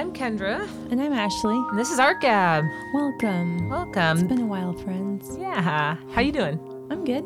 I'm 0.00 0.14
Kendra, 0.14 0.66
And 0.90 0.98
I'm 0.98 1.12
Ashley. 1.12 1.56
and 1.56 1.78
this 1.78 1.90
is 1.90 1.98
Art 1.98 2.22
Gab. 2.22 2.64
Welcome. 2.94 3.58
It's 3.58 3.70
Welcome. 3.70 4.26
been 4.28 4.40
a 4.40 4.46
while, 4.46 4.72
friends. 4.72 5.36
Yeah, 5.38 5.96
how 6.14 6.20
you 6.22 6.32
doing? 6.32 6.58
I'm 6.90 7.04
good. 7.04 7.22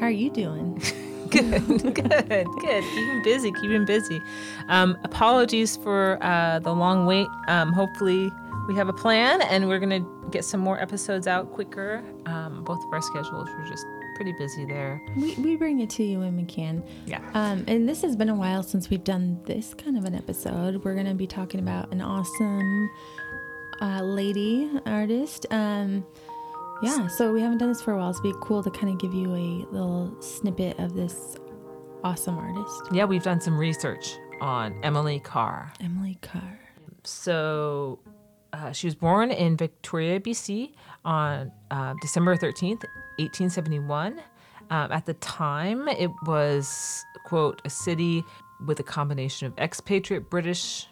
How 0.00 0.06
are 0.06 0.10
you 0.10 0.30
doing? 0.30 0.80
Good, 1.30 1.66
good, 1.66 2.46
good. 2.60 2.84
Keeping 2.84 3.22
busy, 3.24 3.50
keeping 3.60 3.84
busy. 3.84 4.22
Um, 4.68 4.96
apologies 5.02 5.76
for 5.76 6.16
uh, 6.22 6.60
the 6.60 6.72
long 6.72 7.06
wait. 7.06 7.26
Um, 7.48 7.72
hopefully, 7.72 8.30
we 8.68 8.76
have 8.76 8.88
a 8.88 8.92
plan, 8.92 9.42
and 9.42 9.66
we're 9.68 9.80
gonna 9.80 10.06
get 10.30 10.44
some 10.44 10.60
more 10.60 10.80
episodes 10.80 11.26
out 11.26 11.50
quicker. 11.52 12.04
Um, 12.26 12.62
both 12.62 12.78
of 12.84 12.92
our 12.92 13.02
schedules 13.02 13.48
were 13.58 13.64
just 13.66 13.84
pretty 14.14 14.32
busy 14.32 14.64
there. 14.64 15.00
we, 15.16 15.34
we 15.36 15.56
bring 15.56 15.80
it 15.80 15.90
to 15.90 16.04
you 16.04 16.20
when 16.20 16.36
we 16.36 16.44
can. 16.44 16.82
Yeah. 17.06 17.20
Um, 17.34 17.64
and 17.66 17.88
this 17.88 18.02
has 18.02 18.16
been 18.16 18.28
a 18.28 18.34
while 18.34 18.62
since 18.62 18.90
we've 18.90 19.04
done 19.04 19.40
this 19.44 19.74
kind 19.74 19.96
of 19.96 20.04
an 20.04 20.14
episode. 20.14 20.84
We're 20.84 20.94
going 20.94 21.06
to 21.06 21.14
be 21.14 21.26
talking 21.26 21.60
about 21.60 21.92
an 21.92 22.00
awesome 22.00 22.90
uh, 23.80 24.02
lady 24.02 24.70
artist. 24.86 25.46
Um, 25.50 26.06
yeah, 26.82 27.06
so 27.06 27.32
we 27.32 27.40
haven't 27.40 27.58
done 27.58 27.68
this 27.68 27.80
for 27.82 27.92
a 27.92 27.96
while. 27.96 28.12
So 28.12 28.20
it'd 28.20 28.34
be 28.34 28.38
cool 28.42 28.62
to 28.62 28.70
kind 28.70 28.92
of 28.92 28.98
give 28.98 29.14
you 29.14 29.32
a 29.34 29.66
little 29.72 30.16
snippet 30.20 30.78
of 30.78 30.94
this 30.94 31.36
awesome 32.02 32.36
artist, 32.36 32.82
Yeah, 32.92 33.06
we've 33.06 33.22
done 33.22 33.40
some 33.40 33.56
research 33.56 34.16
on 34.40 34.78
Emily 34.82 35.20
Carr. 35.20 35.72
Emily 35.80 36.18
Carr. 36.20 36.60
So 37.04 37.98
uh, 38.52 38.72
she 38.72 38.86
was 38.86 38.94
born 38.94 39.30
in 39.30 39.56
Victoria, 39.56 40.20
BC 40.20 40.72
on 41.04 41.50
uh, 41.70 41.94
December 42.02 42.36
13th, 42.36 42.84
1871. 43.18 44.20
Um, 44.70 44.92
at 44.92 45.06
the 45.06 45.14
time, 45.14 45.88
it 45.88 46.10
was, 46.26 47.04
quote, 47.24 47.60
a 47.64 47.70
city 47.70 48.24
with 48.66 48.80
a 48.80 48.82
combination 48.82 49.46
of 49.46 49.58
expatriate 49.58 50.30
British 50.30 50.88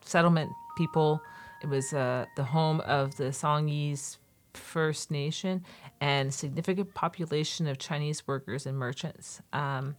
settlement 0.00 0.50
people. 0.76 1.20
It 1.62 1.68
was 1.68 1.92
uh, 1.92 2.26
the 2.36 2.44
home 2.44 2.80
of 2.80 3.16
the 3.16 3.24
Songhees 3.24 4.18
First 4.52 5.10
Nation 5.10 5.64
and 6.00 6.32
significant 6.32 6.94
population 6.94 7.66
of 7.66 7.78
Chinese 7.78 8.26
workers 8.26 8.66
and 8.66 8.76
merchants. 8.76 9.40
Um, 9.52 9.96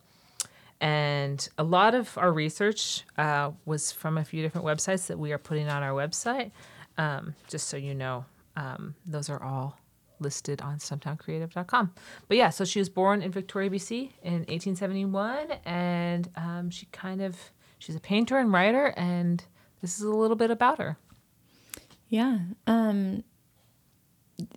and 0.81 1.47
a 1.58 1.64
lot 1.64 1.95
of 1.95 2.18
our 2.18 2.31
research 2.31 3.03
uh, 3.18 3.52
was 3.66 3.92
from 3.92 4.18
a 4.18 4.25
few 4.25 4.42
different 4.42 4.68
websites 4.68 5.08
that 5.08 5.18
we 5.18 5.31
are 5.31 5.38
putting 5.38 5.70
on 5.70 5.84
our 5.84 5.94
website. 5.94 6.52
Um, 6.97 7.36
just 7.47 7.68
so 7.68 7.78
you 7.78 7.95
know, 7.95 8.25
um, 8.56 8.95
those 9.06 9.30
are 9.30 9.42
all 9.42 9.78
listed 10.20 10.62
on 10.62 10.78
stumtowncreative.com. 10.78 11.92
But 12.28 12.38
yeah, 12.38 12.50
so 12.50 12.66
she 12.66 12.80
was 12.80 12.90
born 12.90 13.22
in 13.22 13.32
Victoria, 13.32 13.70
BC 13.70 14.12
in 14.24 14.34
1871, 14.48 15.54
and 15.66 16.30
um, 16.36 16.70
she 16.70 16.86
kind 16.88 17.22
of 17.22 17.38
she's 17.80 17.96
a 17.96 18.00
painter 18.00 18.38
and 18.38 18.52
writer, 18.52 18.94
and 18.98 19.44
this 19.82 19.98
is 19.98 20.04
a 20.04 20.10
little 20.12 20.36
bit 20.38 20.52
about 20.52 20.78
her. 20.80 20.98
Yeah. 22.10 22.40
Um, 22.68 23.24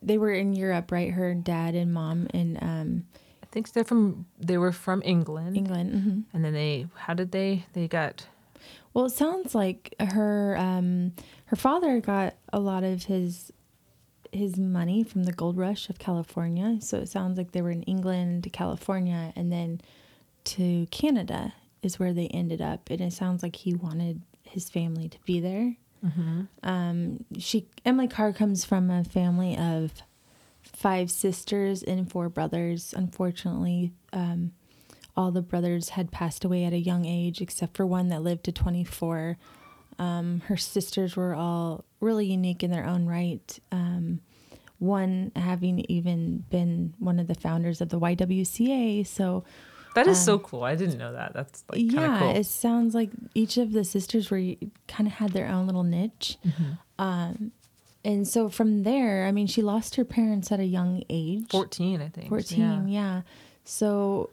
they 0.02 0.18
were 0.18 0.32
in 0.32 0.54
Europe, 0.54 0.90
right? 0.92 1.10
Her 1.12 1.34
dad 1.34 1.74
and 1.74 1.92
mom 1.92 2.26
and 2.34 2.58
um, 2.62 3.04
I 3.42 3.46
think 3.46 3.72
they're 3.72 3.84
from 3.84 4.26
they 4.38 4.58
were 4.58 4.72
from 4.72 5.02
England, 5.04 5.56
England. 5.56 5.90
hmm 5.92 6.20
and 6.34 6.44
then 6.44 6.52
they 6.52 6.86
how 6.94 7.14
did 7.14 7.32
they 7.32 7.64
they 7.72 7.88
got 7.88 8.26
Well, 8.92 9.06
it 9.06 9.12
sounds 9.12 9.54
like 9.54 9.94
her 10.00 10.56
um, 10.58 11.12
her 11.46 11.56
father 11.56 12.00
got 12.00 12.34
a 12.52 12.58
lot 12.60 12.82
of 12.84 13.04
his 13.04 13.52
his 14.32 14.58
money 14.58 15.02
from 15.04 15.24
the 15.24 15.32
gold 15.32 15.56
rush 15.56 15.88
of 15.88 15.98
California. 15.98 16.78
So 16.80 16.98
it 16.98 17.08
sounds 17.08 17.38
like 17.38 17.52
they 17.52 17.62
were 17.62 17.70
in 17.70 17.82
England 17.84 18.44
to 18.44 18.50
California 18.50 19.32
and 19.36 19.50
then 19.52 19.80
to 20.44 20.86
Canada 20.90 21.54
is 21.82 21.98
where 21.98 22.12
they 22.12 22.28
ended 22.28 22.60
up. 22.60 22.90
And 22.90 23.00
it 23.00 23.12
sounds 23.12 23.42
like 23.42 23.56
he 23.56 23.74
wanted 23.74 24.22
his 24.42 24.68
family 24.70 25.08
to 25.08 25.18
be 25.24 25.40
there. 25.40 25.76
Um, 26.62 27.24
she 27.38 27.66
Emily 27.84 28.08
Carr 28.08 28.32
comes 28.32 28.64
from 28.64 28.90
a 28.90 29.04
family 29.04 29.56
of 29.56 29.92
five 30.62 31.10
sisters 31.10 31.82
and 31.82 32.10
four 32.10 32.28
brothers. 32.28 32.94
Unfortunately, 32.96 33.92
um, 34.12 34.52
all 35.16 35.32
the 35.32 35.42
brothers 35.42 35.90
had 35.90 36.12
passed 36.12 36.44
away 36.44 36.64
at 36.64 36.72
a 36.72 36.78
young 36.78 37.04
age, 37.04 37.40
except 37.40 37.76
for 37.76 37.84
one 37.84 38.08
that 38.08 38.22
lived 38.22 38.44
to 38.44 38.52
24. 38.52 39.36
Um, 39.98 40.42
her 40.46 40.56
sisters 40.56 41.16
were 41.16 41.34
all 41.34 41.84
really 42.00 42.26
unique 42.26 42.62
in 42.62 42.70
their 42.70 42.84
own 42.84 43.06
right. 43.06 43.58
Um, 43.72 44.20
one 44.78 45.32
having 45.34 45.84
even 45.88 46.44
been 46.50 46.94
one 46.98 47.18
of 47.18 47.26
the 47.26 47.34
founders 47.34 47.80
of 47.80 47.88
the 47.88 47.98
YWCA. 47.98 49.06
So, 49.06 49.44
that 49.94 50.06
is 50.06 50.22
so 50.22 50.38
cool. 50.38 50.62
I 50.62 50.76
didn't 50.76 50.98
know 50.98 51.12
that. 51.12 51.32
That's 51.34 51.64
like 51.70 51.80
yeah, 51.80 52.18
cool. 52.20 52.36
it 52.36 52.46
sounds 52.46 52.94
like 52.94 53.10
each 53.34 53.56
of 53.56 53.72
the 53.72 53.82
sisters 53.82 54.30
were 54.30 54.54
kind 54.86 55.06
of 55.08 55.14
had 55.14 55.32
their 55.32 55.48
own 55.48 55.66
little 55.66 55.82
niche. 55.82 56.36
Mm-hmm. 56.46 56.72
Um, 56.98 57.52
and 58.04 58.26
so 58.26 58.48
from 58.48 58.84
there, 58.84 59.26
I 59.26 59.32
mean, 59.32 59.46
she 59.46 59.60
lost 59.60 59.96
her 59.96 60.04
parents 60.04 60.52
at 60.52 60.60
a 60.60 60.64
young 60.64 61.02
age. 61.10 61.50
14, 61.50 62.00
I 62.00 62.08
think. 62.08 62.28
14 62.28 62.60
Yeah. 62.60 62.84
yeah. 62.86 63.22
so 63.64 64.30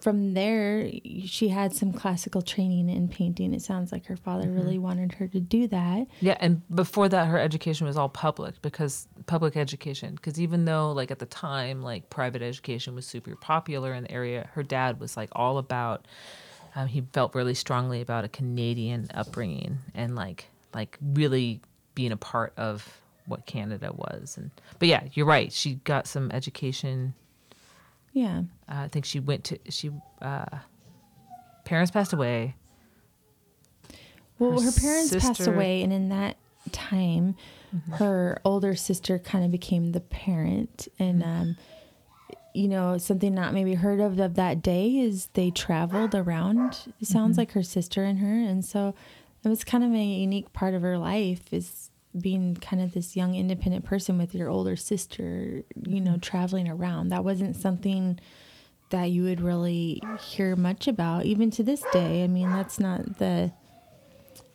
from 0.00 0.34
there 0.34 0.90
she 1.24 1.48
had 1.48 1.72
some 1.72 1.92
classical 1.92 2.42
training 2.42 2.88
in 2.88 3.06
painting 3.08 3.54
it 3.54 3.62
sounds 3.62 3.92
like 3.92 4.06
her 4.06 4.16
father 4.16 4.46
Mm-hmm. 4.46 4.56
really 4.56 4.78
wanted 4.78 5.12
her 5.14 5.28
to 5.28 5.38
do 5.40 5.68
that 5.68 6.06
Yeah, 6.20 6.36
and 6.40 6.62
before 6.74 7.08
that, 7.08 7.26
her 7.28 7.38
education 7.38 7.86
was 7.86 7.96
all 7.96 8.08
public 8.08 8.60
because 8.62 9.06
public 9.26 9.56
education. 9.56 10.14
Because 10.16 10.40
even 10.40 10.64
though, 10.64 10.92
like 10.92 11.10
at 11.10 11.18
the 11.20 11.26
time, 11.26 11.82
like 11.82 12.10
private 12.10 12.42
education 12.42 12.94
was 12.94 13.06
super 13.06 13.36
popular 13.36 13.94
in 13.94 14.04
the 14.04 14.10
area, 14.10 14.48
her 14.54 14.62
dad 14.62 14.98
was 15.00 15.16
like 15.16 15.28
all 15.32 15.58
about. 15.58 16.06
Um, 16.74 16.86
he 16.86 17.02
felt 17.12 17.34
really 17.34 17.54
strongly 17.54 18.00
about 18.00 18.24
a 18.24 18.28
Canadian 18.28 19.08
upbringing 19.14 19.78
and 19.94 20.14
like 20.16 20.46
like 20.74 20.98
really 21.00 21.60
being 21.94 22.12
a 22.12 22.16
part 22.16 22.52
of 22.56 23.00
what 23.26 23.46
Canada 23.46 23.92
was. 23.92 24.36
And 24.36 24.50
but 24.78 24.88
yeah, 24.88 25.04
you're 25.12 25.26
right. 25.26 25.52
She 25.52 25.74
got 25.84 26.06
some 26.06 26.30
education. 26.30 27.14
Yeah. 28.12 28.42
Uh, 28.68 28.82
I 28.84 28.88
think 28.88 29.04
she 29.04 29.20
went 29.20 29.44
to 29.44 29.58
she. 29.68 29.90
Uh, 30.20 30.44
parents 31.64 31.90
passed 31.90 32.12
away. 32.12 32.54
well 34.38 34.58
Her 34.58 34.70
her, 34.70 34.80
parents 34.80 35.14
passed 35.16 35.46
away 35.46 35.82
and 35.82 35.92
in 35.92 36.08
that 36.08 36.36
time 36.72 37.36
her 37.92 38.40
older 38.44 38.74
sister 38.74 39.18
kind 39.18 39.44
of 39.44 39.50
became 39.50 39.92
the 39.92 40.00
parent. 40.00 40.88
And 40.98 41.22
um 41.22 41.56
you 42.54 42.68
know 42.68 42.96
something 42.98 43.34
not 43.34 43.52
maybe 43.52 43.74
heard 43.74 44.00
of 44.00 44.18
of 44.18 44.34
that 44.34 44.62
day 44.62 44.96
is 44.96 45.26
they 45.34 45.50
traveled 45.50 46.14
around 46.14 46.78
it 47.00 47.06
sounds 47.06 47.36
like 47.36 47.52
her 47.52 47.62
sister 47.62 48.04
and 48.04 48.18
her. 48.20 48.32
And 48.32 48.64
so 48.64 48.94
it 49.44 49.48
was 49.48 49.62
kind 49.62 49.84
of 49.84 49.92
a 49.92 50.02
unique 50.02 50.52
part 50.52 50.74
of 50.74 50.82
her 50.82 50.98
life 50.98 51.52
is 51.52 51.87
being 52.20 52.54
kind 52.56 52.82
of 52.82 52.92
this 52.92 53.16
young 53.16 53.34
independent 53.34 53.84
person 53.84 54.18
with 54.18 54.34
your 54.34 54.48
older 54.48 54.76
sister 54.76 55.62
you 55.82 56.00
know 56.00 56.16
traveling 56.18 56.68
around 56.68 57.08
that 57.08 57.24
wasn't 57.24 57.54
something 57.54 58.18
that 58.90 59.10
you 59.10 59.22
would 59.22 59.40
really 59.40 60.00
hear 60.20 60.56
much 60.56 60.88
about 60.88 61.24
even 61.24 61.50
to 61.50 61.62
this 61.62 61.84
day 61.92 62.24
i 62.24 62.26
mean 62.26 62.50
that's 62.52 62.80
not 62.80 63.18
the 63.18 63.52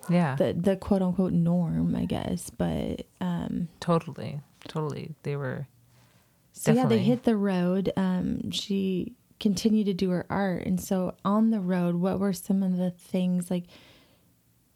Yeah, 0.09 0.36
the, 0.36 0.53
the 0.53 0.75
quote 0.75 1.02
unquote 1.02 1.34
norm 1.34 1.96
i 1.96 2.06
guess 2.06 2.50
but 2.50 3.06
um 3.22 3.68
totally, 3.80 4.42
totally. 4.68 5.16
They 5.24 5.36
were. 5.36 5.68
So 6.53 6.72
yeah, 6.72 6.86
they 6.86 7.00
hit 7.00 7.24
the 7.24 7.36
road. 7.36 7.92
Um, 7.97 8.52
she 8.52 9.13
continued 9.40 9.88
to 9.88 9.94
do 9.94 10.12
her 10.12 10.25
art, 10.30 10.66
and 10.66 10.80
so 10.80 11.16
on 11.25 11.50
the 11.50 11.59
road, 11.59 11.96
what 11.96 12.19
were 12.19 12.34
some 12.34 12.62
of 12.62 12.78
the 12.78 12.92
things 12.92 13.50
like 13.50 13.63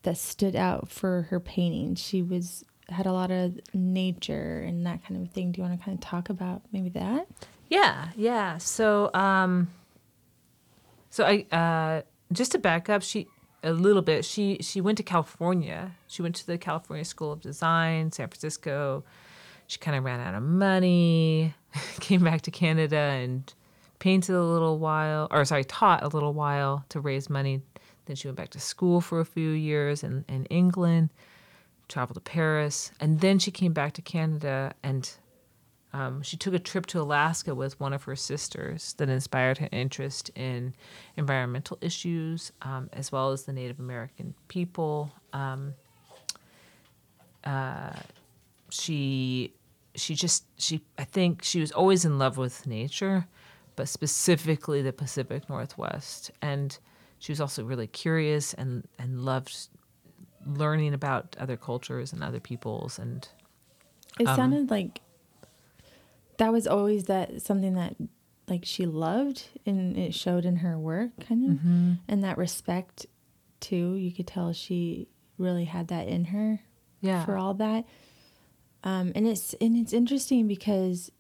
that 0.04 0.18
stood 0.18 0.56
out 0.56 0.90
for 0.90 1.24
her 1.30 1.40
painting? 1.40 1.96
She 1.96 2.22
was 2.22 2.64
had 2.90 3.06
a 3.06 3.12
lot 3.12 3.32
of 3.32 3.60
nature 3.74 4.64
and 4.66 4.86
that 4.86 5.06
kind 5.06 5.22
of 5.22 5.32
thing. 5.34 5.52
Do 5.52 5.62
you 5.62 5.68
want 5.68 5.78
to 5.78 5.84
kind 5.86 5.98
of 5.98 6.02
talk 6.02 6.30
about 6.30 6.62
maybe 6.72 6.90
that? 6.90 7.28
Yeah, 7.70 8.10
yeah. 8.16 8.58
So, 8.60 9.12
um, 9.14 9.70
so 11.10 11.26
I 11.26 11.46
uh, 11.56 12.02
just 12.32 12.54
to 12.54 12.60
back 12.60 12.90
up, 12.90 13.02
she 13.02 13.28
a 13.64 13.74
little 13.74 14.02
bit. 14.02 14.26
She 14.26 14.58
she 14.62 14.82
went 14.82 14.98
to 14.98 15.04
California. 15.04 15.96
She 16.08 16.22
went 16.22 16.36
to 16.36 16.48
the 16.48 16.58
California 16.58 17.06
School 17.06 17.32
of 17.32 17.42
Design, 17.42 18.12
San 18.12 18.28
Francisco. 18.28 19.04
She 19.68 19.80
kind 19.80 19.98
of 19.98 20.06
ran 20.06 20.22
out 20.22 20.34
of 20.34 20.44
money, 20.44 21.54
came 22.00 22.24
back 22.24 22.42
to 22.44 22.52
Canada 22.52 22.98
and 22.98 23.54
painted 24.00 24.34
a 24.36 24.44
little 24.44 24.80
while, 24.80 25.28
or 25.30 25.44
sorry, 25.44 25.66
taught 25.66 26.04
a 26.04 26.08
little 26.08 26.34
while 26.34 26.86
to 26.90 27.02
raise 27.02 27.30
money. 27.30 27.62
Then 28.08 28.16
she 28.16 28.28
went 28.28 28.38
back 28.38 28.50
to 28.52 28.60
school 28.60 29.02
for 29.02 29.20
a 29.20 29.26
few 29.26 29.50
years 29.50 30.04
in, 30.04 30.26
in 30.28 30.46
England, 30.46 31.10
traveled 31.88 32.16
to 32.16 32.22
Paris, 32.22 32.92
and 33.00 33.20
then 33.20 33.38
she 33.38 33.52
came 33.52 33.74
back 33.74 33.94
to 33.94 34.02
Canada 34.02 34.74
and 34.82 35.12
um, 35.94 36.22
she 36.22 36.38
took 36.38 36.54
a 36.54 36.60
trip 36.60 36.86
to 36.88 37.02
Alaska 37.02 37.56
with 37.56 37.80
one 37.80 37.94
of 37.94 38.04
her 38.04 38.16
sisters 38.16 38.94
that 38.98 39.10
inspired 39.10 39.58
her 39.60 39.70
interest 39.72 40.30
in 40.36 40.76
environmental 41.16 41.78
issues 41.82 42.52
um, 42.62 42.90
as 42.94 43.12
well 43.12 43.32
as 43.32 43.44
the 43.44 43.54
Native 43.54 43.80
American 43.80 44.34
people. 44.48 45.12
Um, 45.34 45.74
uh, 47.44 47.94
she 48.70 49.54
she 49.96 50.14
just 50.14 50.46
she 50.58 50.82
I 50.98 51.06
think 51.06 51.44
she 51.44 51.62
was 51.62 51.72
always 51.72 52.04
in 52.06 52.20
love 52.20 52.38
with 52.38 52.68
nature, 52.68 53.26
but 53.76 53.88
specifically 53.88 54.82
the 54.82 54.94
Pacific 54.94 55.50
Northwest, 55.50 56.32
and 56.42 56.78
she 57.20 57.32
was 57.32 57.42
also 57.42 57.64
really 57.64 57.88
curious 57.88 58.54
and 58.54 58.88
and 59.00 59.20
loved 59.24 59.70
learning 60.46 60.94
about 60.94 61.36
other 61.40 61.58
cultures 61.58 62.14
and 62.14 62.24
other 62.24 62.40
peoples 62.40 63.00
and 63.00 63.28
It 64.20 64.28
Um, 64.28 64.36
sounded 64.36 64.70
like 64.70 65.02
that 66.38 66.52
was 66.52 66.68
always 66.68 67.06
that 67.06 67.42
something 67.42 67.74
that 67.74 67.96
like 68.48 68.64
she 68.64 68.86
loved 68.86 69.50
and 69.66 69.98
it 69.98 70.14
showed 70.14 70.46
in 70.46 70.58
her 70.58 70.78
work 70.80 71.12
kind 71.20 71.44
of. 71.52 71.60
And 72.08 72.24
that 72.24 72.38
respect 72.38 73.06
too 73.60 73.96
you 73.96 74.12
could 74.12 74.28
tell 74.28 74.54
she 74.54 75.08
really 75.38 75.66
had 75.66 75.88
that 75.90 76.08
in 76.08 76.26
her 76.26 76.62
yeah. 77.02 77.26
for 77.26 77.36
all 77.38 77.56
that. 77.56 77.86
Um 78.84 79.12
and 79.16 79.28
it's 79.28 79.54
and 79.56 79.76
it's 79.76 79.94
interesting 79.94 80.48
because 80.48 81.12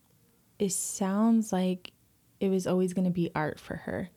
it 0.59 0.71
sounds 0.71 1.51
like 1.51 1.91
it 2.39 2.49
was 2.49 2.65
always 2.67 2.93
going 2.93 3.05
to 3.05 3.11
be 3.11 3.29
art 3.35 3.59
for 3.59 3.75
her 3.77 4.09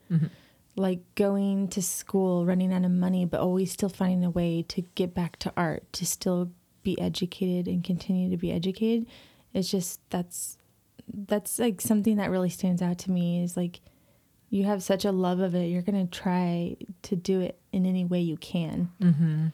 like 0.80 1.00
going 1.14 1.68
to 1.68 1.82
school 1.82 2.46
running 2.46 2.72
out 2.72 2.84
of 2.84 2.90
money 2.90 3.24
but 3.24 3.40
always 3.40 3.70
still 3.70 3.88
finding 3.90 4.24
a 4.24 4.30
way 4.30 4.62
to 4.68 4.82
get 4.94 5.14
back 5.14 5.38
to 5.38 5.52
art 5.56 5.84
to 5.92 6.06
still 6.06 6.50
be 6.82 6.98
educated 7.00 7.66
and 7.68 7.84
continue 7.84 8.30
to 8.30 8.36
be 8.36 8.50
educated. 8.50 9.06
It's 9.52 9.70
just 9.70 10.00
that's 10.10 10.56
that's 11.12 11.58
like 11.58 11.80
something 11.80 12.16
that 12.16 12.30
really 12.30 12.50
stands 12.50 12.80
out 12.82 12.98
to 12.98 13.10
me 13.10 13.42
is 13.42 13.56
like 13.56 13.80
you 14.48 14.64
have 14.64 14.82
such 14.82 15.04
a 15.04 15.12
love 15.12 15.40
of 15.40 15.54
it 15.54 15.66
you're 15.66 15.82
going 15.82 16.06
to 16.08 16.18
try 16.18 16.76
to 17.02 17.16
do 17.16 17.40
it 17.40 17.58
in 17.72 17.84
any 17.86 18.04
way 18.04 18.20
you 18.20 18.36
can. 18.36 18.90
Mm-hmm. 19.00 19.46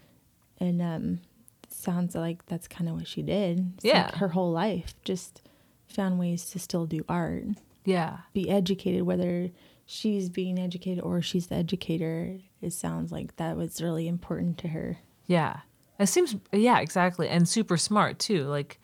and 0.60 0.82
um 0.82 1.20
sounds 1.68 2.14
like 2.14 2.46
that's 2.46 2.68
kind 2.68 2.88
of 2.88 2.96
what 2.96 3.06
she 3.08 3.22
did. 3.22 3.72
It's 3.76 3.84
Yeah. 3.84 4.04
like 4.06 4.14
her 4.16 4.28
whole 4.28 4.52
life 4.52 4.94
just 5.04 5.42
found 5.88 6.18
ways 6.18 6.50
to 6.50 6.58
still 6.58 6.86
do 6.86 7.04
art. 7.08 7.44
Yeah. 7.84 8.18
Be 8.32 8.48
educated 8.50 9.02
whether 9.02 9.50
she's 9.86 10.28
being 10.28 10.58
educated 10.58 11.02
or 11.02 11.22
she's 11.22 11.46
the 11.46 11.54
educator 11.54 12.38
it 12.60 12.72
sounds 12.72 13.10
like 13.12 13.36
that 13.36 13.56
was 13.56 13.80
really 13.80 14.06
important 14.08 14.58
to 14.58 14.68
her 14.68 14.98
Yeah. 15.26 15.60
It 15.98 16.08
seems 16.08 16.36
yeah, 16.52 16.80
exactly. 16.80 17.26
And 17.28 17.48
super 17.48 17.78
smart 17.78 18.18
too. 18.18 18.44
Like 18.44 18.78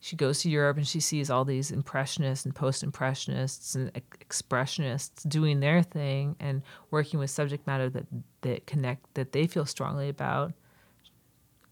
she 0.00 0.16
goes 0.16 0.40
to 0.40 0.48
Europe 0.50 0.78
and 0.78 0.88
she 0.88 0.98
sees 0.98 1.28
all 1.28 1.44
these 1.44 1.70
impressionists 1.70 2.46
and 2.46 2.54
post-impressionists 2.54 3.74
and 3.74 3.90
ex- 3.94 4.16
expressionists 4.24 5.28
doing 5.28 5.60
their 5.60 5.82
thing 5.82 6.36
and 6.40 6.62
working 6.90 7.20
with 7.20 7.28
subject 7.28 7.66
matter 7.66 7.90
that 7.90 8.06
that 8.40 8.66
connect 8.66 9.12
that 9.14 9.32
they 9.32 9.46
feel 9.46 9.66
strongly 9.66 10.08
about 10.08 10.54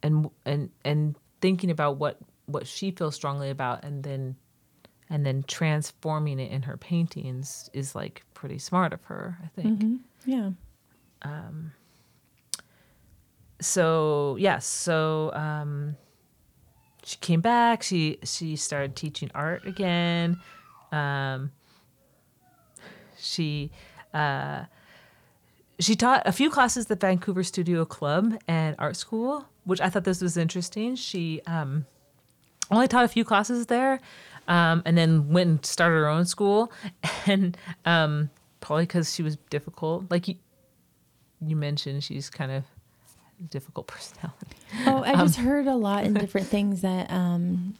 and 0.02 0.28
and 0.44 0.70
and 0.84 1.16
thinking 1.40 1.70
about 1.70 1.96
what 1.96 2.18
what 2.44 2.66
she 2.66 2.90
feels 2.90 3.14
strongly 3.14 3.48
about 3.48 3.82
and 3.84 4.02
then 4.02 4.36
and 5.10 5.24
then 5.24 5.44
transforming 5.46 6.38
it 6.38 6.50
in 6.50 6.62
her 6.62 6.76
paintings 6.76 7.70
is 7.72 7.94
like 7.94 8.22
pretty 8.34 8.58
smart 8.58 8.92
of 8.92 9.02
her, 9.04 9.38
I 9.42 9.48
think. 9.60 9.80
yeah. 10.26 10.50
So 13.60 14.36
yes 14.38 14.66
so 14.66 15.32
um 15.34 15.96
she 17.04 17.16
came 17.18 17.40
back. 17.40 17.82
She 17.82 18.18
she 18.22 18.56
started 18.56 18.94
teaching 18.96 19.30
art 19.34 19.66
again. 19.66 20.40
Um 20.92 21.52
she 23.18 23.70
uh 24.14 24.64
she 25.80 25.94
taught 25.94 26.22
a 26.26 26.32
few 26.32 26.50
classes 26.50 26.90
at 26.90 27.00
Vancouver 27.00 27.44
Studio 27.44 27.84
Club 27.84 28.34
and 28.48 28.74
art 28.78 28.96
school, 28.96 29.46
which 29.64 29.80
I 29.80 29.88
thought 29.88 30.04
this 30.04 30.20
was 30.20 30.36
interesting. 30.36 30.96
She 30.96 31.40
um, 31.46 31.86
only 32.70 32.88
taught 32.88 33.04
a 33.04 33.08
few 33.08 33.24
classes 33.24 33.66
there, 33.66 34.00
um, 34.48 34.82
and 34.84 34.98
then 34.98 35.28
went 35.28 35.48
and 35.50 35.64
started 35.64 35.94
her 35.96 36.08
own 36.08 36.24
school. 36.26 36.72
And 37.26 37.56
um, 37.84 38.30
probably 38.60 38.84
because 38.84 39.14
she 39.14 39.22
was 39.22 39.36
difficult, 39.50 40.10
like 40.10 40.26
you, 40.28 40.34
you 41.40 41.54
mentioned, 41.56 42.02
she's 42.02 42.28
kind 42.30 42.50
of 42.50 42.64
difficult 43.50 43.86
personality. 43.94 44.56
oh 44.86 45.02
i 45.04 45.12
Um, 45.12 45.26
just 45.28 45.38
heard 45.38 45.66
a 45.68 45.76
lot 45.76 46.02
in 46.04 46.14
different 46.24 46.48
things 46.48 46.80
that 46.80 47.08
um 47.10 47.74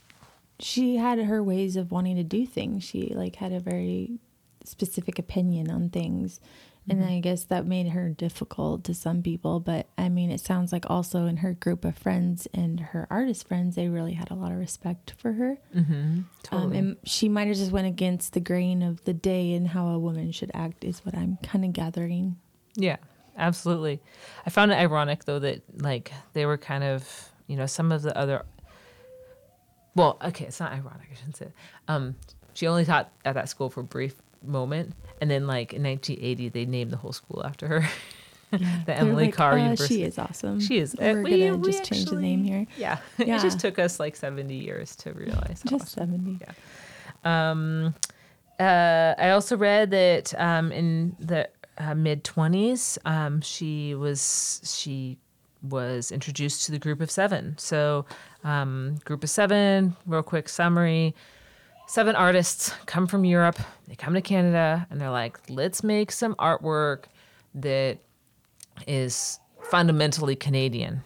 she 0.61 0.97
had 0.97 1.19
her 1.19 1.43
ways 1.43 1.75
of 1.77 1.91
wanting 1.91 2.15
to 2.17 2.23
do 2.23 2.47
things 2.47 2.85
she 2.85 3.13
like 3.15 3.37
had 3.37 3.53
a 3.53 3.59
very 3.59 4.19
specific 4.65 5.19
opinion 5.19 5.69
on 5.71 5.89
things 5.91 6.39
and 6.89 7.01
Mm-hmm. 7.01 7.09
i 7.09 7.21
guess 7.21 7.45
that 7.45 7.67
made 7.67 7.89
her 7.89 8.09
difficult 8.11 8.85
to 8.85 8.95
some 8.95 9.23
people 9.23 9.61
but 9.61 9.87
i 9.99 10.09
mean 10.09 10.31
it 10.31 10.41
sounds 10.41 10.73
like 10.73 10.85
also 10.89 11.27
in 11.27 11.39
her 11.39 11.53
group 11.53 11.85
of 11.85 11.97
friends 11.97 12.47
and 12.55 12.81
her 12.81 13.07
artist 13.11 13.47
friends 13.49 13.77
they 13.77 13.89
really 13.89 14.15
had 14.15 14.31
a 14.31 14.35
lot 14.35 14.53
of 14.53 14.59
respect 14.59 15.15
for 15.19 15.33
her 15.35 15.59
um, 15.75 16.29
Totally. 16.43 16.79
and 16.79 16.97
she 17.05 17.29
might 17.29 17.49
have 17.49 17.57
just 17.57 17.73
went 17.73 17.87
against 17.87 18.33
the 18.33 18.41
grain 18.41 18.83
of 18.83 19.03
the 19.05 19.13
day 19.15 19.53
and 19.55 19.69
how 19.69 19.89
a 19.89 19.99
woman 19.99 20.33
should 20.33 20.51
act 20.55 20.85
is 20.85 21.05
what 21.05 21.17
i'm 21.17 21.39
kind 21.43 21.65
of 21.65 21.73
gathering 21.73 22.37
Yeah, 22.77 22.97
absolutely. 23.37 24.01
I 24.47 24.51
found 24.51 24.73
it 24.73 24.77
ironic 24.77 25.25
though 25.25 25.39
that 25.41 25.63
like 25.83 26.13
they 26.33 26.47
were 26.47 26.59
kind 26.59 26.85
of 26.85 27.03
you 27.49 27.57
know 27.57 27.67
some 27.67 27.93
of 27.93 28.03
the 28.03 28.17
other. 28.17 28.45
Well, 29.95 30.19
okay, 30.23 30.45
it's 30.47 30.61
not 30.61 30.73
ironic. 30.73 31.09
I 31.11 31.15
shouldn't 31.15 31.37
say. 31.37 31.49
Um, 31.89 32.15
she 32.55 32.67
only 32.67 32.85
taught 32.85 33.11
at 33.25 33.35
that 33.35 33.49
school 33.49 33.71
for 33.71 33.81
a 33.81 33.85
brief 33.85 34.15
moment, 34.45 34.95
and 35.21 35.31
then 35.31 35.47
like 35.47 35.73
in 35.73 35.83
1980 35.83 36.49
they 36.51 36.65
named 36.67 36.91
the 36.91 36.97
whole 36.97 37.13
school 37.13 37.43
after 37.45 37.67
her. 37.69 37.89
the 38.51 38.59
They're 38.87 38.97
Emily 38.97 39.27
like, 39.27 39.35
Carr 39.35 39.53
"Uh, 39.53 39.57
University. 39.63 39.95
she 39.97 40.03
is 40.05 40.19
awesome 40.19 40.59
She 40.61 40.79
is. 40.79 40.97
we're 40.99 41.19
Uh, 41.19 41.23
we- 41.23 41.31
gonna 41.47 41.57
we 41.59 41.71
just 41.71 41.85
change 41.85 42.07
the 42.07 42.17
name 42.17 42.43
here 42.45 42.67
Yeah. 42.79 42.99
Yeah. 43.19 43.37
it 43.37 43.43
just 43.43 43.61
took 43.61 43.79
us 43.79 44.01
like 44.01 44.17
70 44.17 44.55
years 44.55 44.97
to 44.97 45.13
realize. 45.13 45.63
just 45.69 45.89
70 45.89 46.39
Yeah. 46.41 47.51
um, 47.51 47.95
uh, 48.59 49.15
I 49.19 49.31
also 49.31 49.57
read 49.57 49.91
that 49.91 50.35
um, 50.41 50.73
in 50.73 51.15
the 51.21 51.49
uh, 51.79 51.95
mid 51.95 52.25
twenties, 52.25 52.99
um, 53.05 53.41
she 53.41 53.95
was 53.95 54.61
she 54.65 55.17
was 55.63 56.11
introduced 56.11 56.67
to 56.67 56.73
the 56.73 56.79
group 56.81 57.01
of 57.01 57.09
seven. 57.09 57.55
So, 57.59 58.05
um, 58.43 58.97
group 59.05 59.23
of 59.23 59.31
seven. 59.31 59.95
Real 60.07 60.25
quick 60.25 60.49
summary: 60.49 61.15
seven 61.89 62.15
artists 62.15 62.73
come 62.87 63.09
from 63.09 63.25
Europe. 63.25 63.59
They 63.89 63.97
come 63.97 64.15
to 64.15 64.21
Canada, 64.21 64.87
and 64.91 65.01
they're 65.01 65.11
like, 65.11 65.39
"Let's 65.51 65.83
make 65.83 66.13
some 66.13 66.37
artwork 66.37 67.05
that 67.57 67.99
is 68.87 69.41
fundamentally 69.61 70.37
Canadian." 70.37 71.03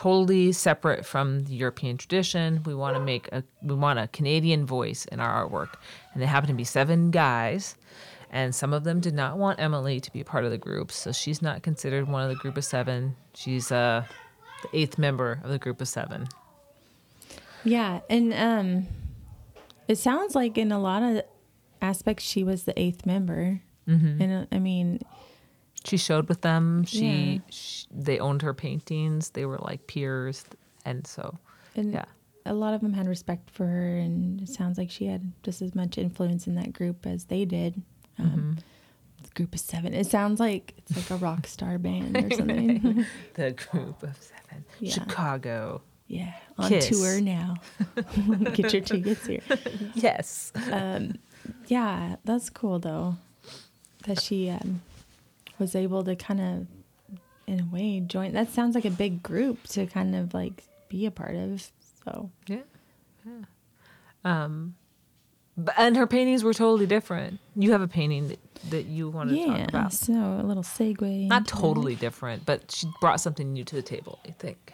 totally 0.00 0.50
separate 0.50 1.04
from 1.04 1.44
the 1.44 1.52
European 1.52 1.98
tradition. 1.98 2.62
We 2.64 2.74
want 2.74 2.96
to 2.96 3.00
make 3.00 3.28
a 3.32 3.44
we 3.60 3.74
want 3.74 3.98
a 3.98 4.08
Canadian 4.08 4.64
voice 4.64 5.04
in 5.04 5.20
our 5.20 5.46
artwork, 5.46 5.74
and 6.14 6.22
they 6.22 6.26
happen 6.26 6.48
to 6.48 6.54
be 6.54 6.64
seven 6.64 7.10
guys, 7.10 7.76
and 8.30 8.54
some 8.54 8.72
of 8.72 8.84
them 8.84 9.00
did 9.00 9.12
not 9.12 9.36
want 9.36 9.60
Emily 9.60 10.00
to 10.00 10.10
be 10.10 10.22
a 10.22 10.24
part 10.24 10.46
of 10.46 10.52
the 10.52 10.56
group, 10.56 10.90
so 10.90 11.12
she's 11.12 11.42
not 11.42 11.62
considered 11.62 12.08
one 12.08 12.22
of 12.22 12.30
the 12.30 12.36
group 12.36 12.56
of 12.56 12.64
seven. 12.64 13.14
She's 13.34 13.70
uh, 13.70 14.04
the 14.62 14.78
eighth 14.78 14.96
member 14.96 15.38
of 15.44 15.50
the 15.50 15.58
group 15.58 15.82
of 15.82 15.88
seven. 15.88 16.28
Yeah, 17.62 18.00
and 18.08 18.32
um, 18.32 18.86
it 19.90 19.98
sounds 19.98 20.34
like 20.34 20.56
in 20.56 20.70
a 20.72 20.78
lot 20.80 21.02
of 21.02 21.22
aspects 21.82 22.24
she 22.24 22.44
was 22.44 22.62
the 22.64 22.78
eighth 22.78 23.04
member. 23.06 23.60
Mm-hmm. 23.88 24.22
And 24.22 24.32
uh, 24.32 24.46
I 24.52 24.58
mean, 24.58 25.00
She 25.84 25.96
showed 25.96 26.28
with 26.28 26.42
them. 26.42 26.84
She, 26.84 27.06
Yeah. 27.06 27.38
sh 27.50 27.84
they 27.90 28.18
owned 28.18 28.42
her 28.42 28.54
paintings. 28.54 29.30
They 29.30 29.46
were 29.46 29.58
like 29.58 29.86
peers, 29.86 30.44
and 30.84 31.06
so 31.06 31.38
and 31.74 31.92
yeah, 31.92 32.04
a 32.46 32.54
lot 32.54 32.74
of 32.74 32.80
them 32.82 32.92
had 32.92 33.08
respect 33.08 33.50
for 33.50 33.66
her, 33.66 33.96
and 33.96 34.40
it 34.42 34.48
sounds 34.48 34.78
like 34.78 34.90
she 34.90 35.06
had 35.06 35.32
just 35.42 35.62
as 35.62 35.74
much 35.74 35.98
influence 35.98 36.46
in 36.46 36.54
that 36.56 36.72
group 36.72 37.06
as 37.06 37.24
they 37.24 37.44
did. 37.44 37.82
Um, 38.18 38.26
Mm-hmm. 38.30 38.52
The 39.22 39.30
group 39.34 39.54
of 39.54 39.60
seven. 39.60 39.92
It 39.92 40.06
sounds 40.06 40.40
like 40.40 40.72
it's 40.78 40.96
like 40.96 41.10
a 41.10 41.16
rock 41.22 41.46
star 41.46 41.76
band 41.78 42.16
or 42.16 42.30
something. 42.36 43.04
the 43.34 43.50
group 43.52 44.02
of 44.02 44.16
seven, 44.16 44.64
Yeah. 44.80 44.92
Chicago. 44.94 45.82
Yeah, 46.10 46.32
on 46.58 46.68
Kiss. 46.68 46.88
tour 46.88 47.20
now. 47.20 47.54
Get 48.52 48.72
your 48.72 48.82
tickets 48.82 49.26
here. 49.26 49.42
Yes. 49.94 50.52
Um, 50.72 51.14
yeah, 51.68 52.16
that's 52.24 52.50
cool 52.50 52.80
though. 52.80 53.16
That 54.06 54.20
she 54.20 54.50
um, 54.50 54.82
was 55.60 55.76
able 55.76 56.02
to 56.02 56.16
kind 56.16 56.40
of, 56.40 57.18
in 57.46 57.60
a 57.60 57.64
way, 57.72 58.00
join. 58.00 58.32
That 58.32 58.50
sounds 58.50 58.74
like 58.74 58.84
a 58.84 58.90
big 58.90 59.22
group 59.22 59.62
to 59.68 59.86
kind 59.86 60.16
of 60.16 60.34
like 60.34 60.64
be 60.88 61.06
a 61.06 61.12
part 61.12 61.36
of. 61.36 61.70
So 62.04 62.30
Yeah. 62.48 62.62
Yeah. 63.24 63.44
Um, 64.24 64.74
but, 65.56 65.74
and 65.78 65.96
her 65.96 66.08
paintings 66.08 66.42
were 66.42 66.54
totally 66.54 66.86
different. 66.86 67.38
You 67.54 67.70
have 67.70 67.82
a 67.82 67.88
painting 67.88 68.28
that, 68.28 68.38
that 68.70 68.86
you 68.86 69.10
want 69.10 69.30
to 69.30 69.36
yeah, 69.36 69.58
talk 69.58 69.68
about. 69.68 69.92
so 69.92 70.12
a 70.14 70.42
little 70.42 70.64
segue. 70.64 71.28
Not 71.28 71.46
totally 71.46 71.94
different, 71.94 72.44
but 72.46 72.72
she 72.72 72.88
brought 73.00 73.20
something 73.20 73.52
new 73.52 73.62
to 73.64 73.76
the 73.76 73.82
table, 73.82 74.18
I 74.26 74.32
think. 74.32 74.72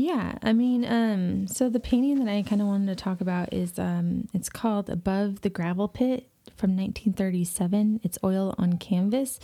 Yeah, 0.00 0.38
I 0.42 0.54
mean, 0.54 0.86
um, 0.86 1.46
so 1.46 1.68
the 1.68 1.78
painting 1.78 2.24
that 2.24 2.30
I 2.32 2.40
kind 2.40 2.62
of 2.62 2.68
wanted 2.68 2.86
to 2.86 2.94
talk 2.94 3.20
about 3.20 3.52
is 3.52 3.78
um, 3.78 4.28
it's 4.32 4.48
called 4.48 4.88
Above 4.88 5.42
the 5.42 5.50
Gravel 5.50 5.88
Pit 5.88 6.26
from 6.56 6.70
1937. 6.70 8.00
It's 8.02 8.16
oil 8.24 8.54
on 8.56 8.78
canvas. 8.78 9.38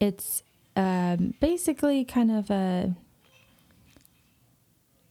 It's 0.00 0.42
um, 0.74 1.34
basically 1.38 2.02
kind 2.06 2.30
of 2.30 2.50
a 2.50 2.94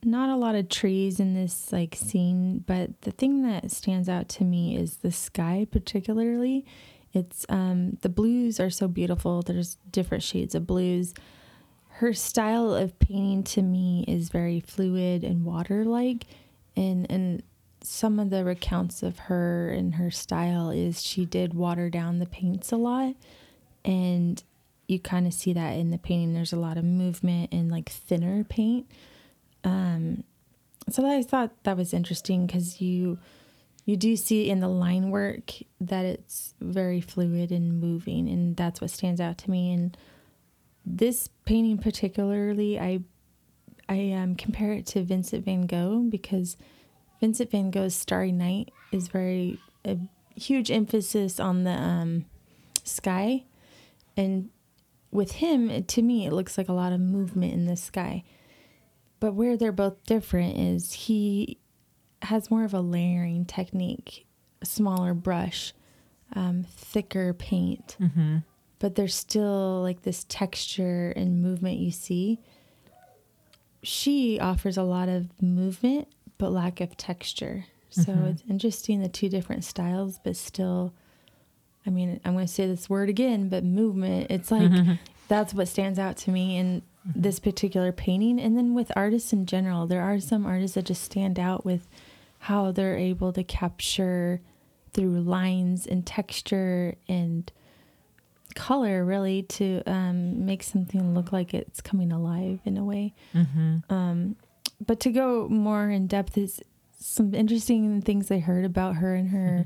not 0.03 0.30
a 0.30 0.36
lot 0.36 0.56
of 0.56 0.70
trees 0.70 1.20
in 1.20 1.36
this 1.36 1.72
like 1.72 1.94
scene, 1.94 2.63
but 2.65 3.00
the 3.01 3.12
thing 3.12 3.44
that 3.44 3.70
stands 3.70 4.10
out 4.10 4.27
to 4.30 4.44
me 4.44 4.75
is 4.75 4.98
the 4.98 5.12
sky, 5.12 5.68
particularly. 5.70 6.65
It's 7.13 7.46
um, 7.48 8.00
the 8.01 8.10
blues 8.10 8.60
are 8.60 8.72
so 8.72 8.88
beautiful. 8.88 9.44
There's 9.44 9.77
different 9.92 10.24
shades 10.24 10.56
of 10.56 10.65
blues 10.65 11.13
her 12.03 12.13
style 12.13 12.75
of 12.75 13.00
painting 13.00 13.43
to 13.43 13.62
me 13.62 14.03
is 14.10 14.27
very 14.27 14.60
fluid 14.60 15.24
and 15.24 15.45
water 15.45 15.86
like 15.86 16.25
and 16.75 17.10
and 17.10 17.41
some 17.81 18.19
of 18.19 18.29
the 18.29 18.43
recounts 18.43 19.01
of 19.03 19.17
her 19.19 19.69
and 19.69 19.95
her 19.95 20.12
style 20.12 20.69
is 20.69 21.01
she 21.01 21.25
did 21.25 21.53
water 21.53 21.89
down 21.89 22.19
the 22.19 22.25
paints 22.25 22.74
a 22.74 22.75
lot 22.75 23.15
and 23.86 24.43
you 24.86 25.00
kind 25.00 25.25
of 25.25 25.33
see 25.33 25.53
that 25.53 25.77
in 25.77 25.91
the 25.91 25.98
painting. 25.98 26.33
There's 26.33 26.51
a 26.51 26.60
lot 26.60 26.77
of 26.77 26.83
movement 26.83 27.53
and 27.53 27.72
like 27.72 27.88
thinner 27.88 28.43
paint. 28.43 28.86
Um 29.63 30.25
so 30.89 31.07
i 31.10 31.24
thought 31.24 31.51
that 31.63 31.77
was 31.77 31.93
interesting 31.93 32.45
because 32.45 32.81
you 32.81 33.17
you 33.86 33.95
do 33.95 34.17
see 34.17 34.50
in 34.50 34.60
the 34.60 34.67
line 34.67 35.10
work 35.10 35.53
that 35.79 36.03
it's 36.03 36.53
very 36.60 37.00
fluid 37.00 37.50
and 37.50 37.79
moving 37.79 38.27
and 38.27 38.57
that's 38.57 38.81
what 38.81 38.89
stands 38.89 39.22
out 39.22 39.38
to 39.38 39.50
me. 39.50 39.72
And 39.72 39.98
this 40.86 41.30
painting 41.46 41.78
particularly 41.78 42.80
i 42.80 43.00
i 43.90 44.12
um, 44.12 44.36
compare 44.36 44.74
it 44.74 44.86
to 44.86 45.04
vincent 45.04 45.46
van 45.46 45.66
gogh 45.66 46.06
because 46.10 46.58
vincent 47.20 47.52
van 47.52 47.72
gogh's 47.72 47.96
starry 47.96 48.32
night 48.32 48.72
is 48.92 49.08
very 49.08 49.60
a 49.86 49.98
huge 50.36 50.72
emphasis 50.72 51.40
on 51.40 51.63
the 51.63 51.72
um, 51.72 52.25
sky 52.84 53.44
and 54.18 54.50
with 55.12 55.34
him 55.34 55.70
it, 55.70 55.88
to 55.88 56.02
me 56.02 56.25
it 56.25 56.34
looks 56.34 56.58
like 56.58 56.70
a 56.70 56.74
lot 56.74 56.92
of 56.92 57.00
movement 57.00 57.54
in 57.54 57.66
the 57.66 57.75
sky 57.75 58.24
but 59.24 59.36
where 59.36 59.56
they're 59.56 59.72
both 59.72 60.04
different 60.06 60.58
is 60.58 60.92
he 60.92 61.58
has 62.24 62.50
more 62.50 62.63
of 62.63 62.74
a 62.74 62.82
layering 62.82 63.46
technique, 63.46 64.25
a 64.62 64.66
smaller 64.66 65.13
brush, 65.13 65.74
um, 66.36 66.66
thicker 66.70 67.34
paint. 67.34 67.96
Mm-hmm. 68.02 68.38
But 68.80 68.96
there's 68.96 69.15
still 69.15 69.82
like 69.82 70.01
this 70.03 70.25
texture 70.27 71.12
and 71.15 71.42
movement 71.42 71.77
you 71.80 71.92
see. 71.92 72.39
She 73.82 74.39
offers 74.39 74.77
a 74.77 74.84
lot 74.84 75.10
of 75.10 75.30
movement, 75.42 76.08
but 76.38 76.51
lack 76.51 76.80
of 76.82 76.96
texture. 76.98 77.65
So 77.89 78.12
Mhm. 78.12 78.32
it's 78.32 78.44
interesting 78.50 79.01
the 79.01 79.10
two 79.10 79.30
different 79.30 79.63
styles, 79.63 80.20
but 80.24 80.36
still, 80.36 80.94
I 81.86 81.89
mean, 81.89 82.20
I'm 82.25 82.34
going 82.34 82.48
to 82.48 82.51
say 82.51 82.65
this 82.65 82.89
word 82.89 83.10
again, 83.10 83.50
but 83.50 83.63
movement. 83.63 84.27
It's 84.32 84.51
like 84.51 84.72
that's 85.27 85.53
what 85.53 85.68
stands 85.68 86.00
out 86.00 86.18
to 86.18 86.32
me 86.32 86.58
in 86.58 86.82
this 87.15 87.39
particular 87.39 87.92
painting. 87.92 88.39
And 88.39 88.58
then 88.58 88.74
with 88.74 88.92
artists 88.96 89.34
in 89.34 89.46
general, 89.46 89.86
there 89.86 90.01
are 90.01 90.20
some 90.20 90.46
artists 90.46 90.75
that 90.75 90.86
just 90.86 91.03
stand 91.03 91.38
out 91.38 91.65
with 91.65 91.88
how 92.39 92.72
they're 92.72 92.98
able 92.98 93.32
to 93.34 93.44
capture 93.44 94.42
through 94.94 95.22
lines 95.22 95.86
and 95.86 96.06
texture 96.06 96.96
and 97.10 97.51
color 98.53 99.03
really 99.03 99.43
to 99.43 99.81
um, 99.86 100.45
make 100.45 100.63
something 100.63 101.13
look 101.13 101.31
like 101.31 101.53
it's 101.53 101.81
coming 101.81 102.12
alive 102.12 102.60
in 102.65 102.77
a 102.77 102.83
way. 102.83 103.13
Mm-hmm. 103.33 103.93
Um, 103.93 104.36
but 104.86 105.00
to 105.01 105.12
go 105.12 105.48
more 105.50 105.89
in 105.89 106.07
depth 106.07 106.38
is 106.38 106.62
some 107.00 107.33
interesting 107.33 108.01
things 108.01 108.31
I 108.31 108.39
heard 108.39 108.65
about 108.65 108.95
her 108.95 109.13
and 109.15 109.29
her 109.29 109.65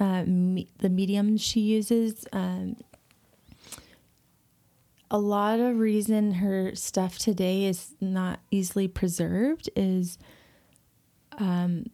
uh, 0.00 0.24
me- 0.24 0.68
the 0.78 0.88
mediums 0.88 1.40
she 1.40 1.60
uses. 1.60 2.26
Um, 2.32 2.76
a 5.10 5.18
lot 5.18 5.60
of 5.60 5.78
reason 5.78 6.32
her 6.32 6.74
stuff 6.74 7.18
today 7.18 7.66
is 7.66 7.94
not 8.00 8.40
easily 8.50 8.88
preserved 8.88 9.68
is 9.76 10.18
um, 11.38 11.84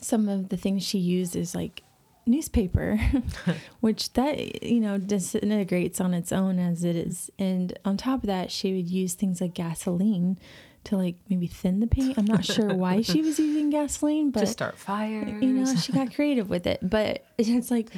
some 0.00 0.28
of 0.28 0.50
the 0.50 0.56
things 0.56 0.84
she 0.84 0.98
uses 0.98 1.54
like 1.54 1.82
newspaper 2.30 3.00
which 3.80 4.12
that 4.14 4.62
you 4.62 4.80
know 4.80 4.98
disintegrates 4.98 6.00
on 6.00 6.14
its 6.14 6.32
own 6.32 6.58
as 6.58 6.84
it 6.84 6.96
is. 6.96 7.30
And 7.38 7.78
on 7.84 7.96
top 7.96 8.22
of 8.22 8.26
that 8.26 8.50
she 8.50 8.72
would 8.72 8.90
use 8.90 9.14
things 9.14 9.40
like 9.40 9.54
gasoline 9.54 10.38
to 10.84 10.96
like 10.96 11.16
maybe 11.28 11.46
thin 11.46 11.80
the 11.80 11.86
paint. 11.86 12.16
I'm 12.16 12.24
not 12.24 12.44
sure 12.44 12.74
why 12.74 13.02
she 13.02 13.20
was 13.20 13.38
using 13.38 13.70
gasoline 13.70 14.30
but 14.30 14.40
to 14.40 14.46
start 14.46 14.78
fires. 14.78 15.42
you 15.42 15.52
know 15.52 15.74
she 15.76 15.92
got 15.92 16.14
creative 16.14 16.48
with 16.48 16.66
it. 16.66 16.78
But 16.82 17.24
it's 17.38 17.70
like 17.70 17.90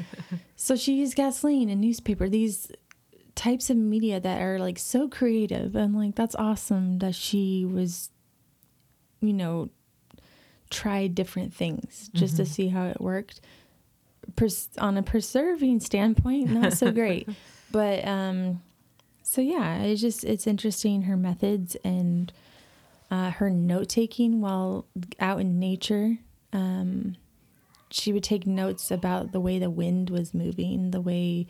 so 0.57 0.77
she 0.77 0.95
used 0.95 1.15
gasoline 1.15 1.69
and 1.69 1.81
newspaper 1.81 2.29
these 2.29 2.71
types 3.35 3.71
of 3.71 3.77
media 3.77 4.21
that 4.21 4.43
are 4.43 4.59
like 4.59 4.79
so 4.79 5.09
creative. 5.09 5.77
And 5.77 5.97
like 5.97 6.15
that's 6.15 6.35
awesome 6.35 6.99
that 6.99 7.15
she 7.15 7.65
was 7.65 8.11
you 9.21 9.33
know 9.33 9.71
tried 10.71 11.15
different 11.15 11.53
things 11.53 12.11
just 12.15 12.37
to 12.37 12.43
mm-hmm. 12.43 12.53
see 12.53 12.69
how 12.69 12.87
it 12.87 13.01
worked 13.01 13.41
Pers- 14.37 14.71
on 14.79 14.97
a 14.97 15.03
preserving 15.03 15.81
standpoint 15.81 16.51
not 16.51 16.73
so 16.73 16.91
great. 17.01 17.29
But 17.71 18.07
um 18.07 18.63
so 19.23 19.41
yeah 19.41 19.79
it's 19.83 20.01
just 20.01 20.25
it's 20.25 20.47
interesting 20.47 21.03
her 21.03 21.17
methods 21.17 21.77
and 21.85 22.33
uh, 23.11 23.31
her 23.31 23.51
note 23.51 23.89
taking 23.91 24.41
while 24.41 24.87
out 25.21 25.41
in 25.41 25.59
nature. 25.59 26.19
Um 26.53 27.17
she 27.91 28.13
would 28.13 28.25
take 28.25 28.47
notes 28.47 28.91
about 28.91 29.33
the 29.33 29.41
way 29.41 29.59
the 29.59 29.69
wind 29.71 30.09
was 30.11 30.33
moving 30.33 30.91
the 30.93 31.01
way 31.01 31.47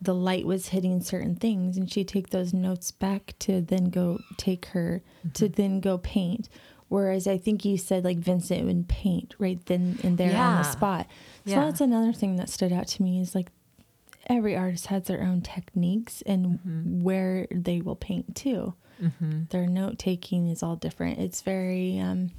the 0.00 0.14
light 0.14 0.44
was 0.44 0.68
hitting 0.68 1.00
certain 1.00 1.36
things 1.36 1.76
and 1.76 1.92
she'd 1.92 2.08
take 2.08 2.30
those 2.30 2.52
notes 2.52 2.90
back 2.90 3.34
to 3.38 3.60
then 3.60 3.84
go 3.90 4.18
take 4.36 4.66
her 4.66 5.00
to 5.34 5.48
then 5.48 5.78
go 5.80 5.96
paint 5.98 6.48
whereas 6.92 7.26
i 7.26 7.36
think 7.44 7.64
you 7.64 7.76
said 7.76 8.04
like 8.04 8.18
vincent 8.18 8.64
would 8.66 8.86
paint 8.88 9.34
right 9.38 9.64
then 9.66 9.98
and 10.04 10.18
there 10.18 10.36
on 10.36 10.56
the 10.62 10.62
spot 10.78 11.06
so 11.46 11.50
Yeah. 11.52 11.64
that's 11.64 11.80
another 11.80 12.12
thing 12.12 12.36
that 12.36 12.48
stood 12.48 12.72
out 12.72 12.86
to 12.94 13.02
me 13.02 13.20
is 13.20 13.34
like 13.34 13.48
every 14.28 14.54
artist 14.56 14.86
has 14.86 15.02
their 15.04 15.22
own 15.22 15.40
techniques 15.40 16.22
and 16.26 16.42
where 17.02 17.46
they 17.50 17.80
will 17.80 17.96
paint 17.96 18.36
too 18.36 18.74
Mm-hmm. 19.02 19.44
their 19.50 19.66
note 19.66 19.98
taking 19.98 20.46
is 20.48 20.62
all 20.62 20.76
different 20.76 21.18
it's 21.18 21.40
very 21.42 21.98
um, 21.98 22.30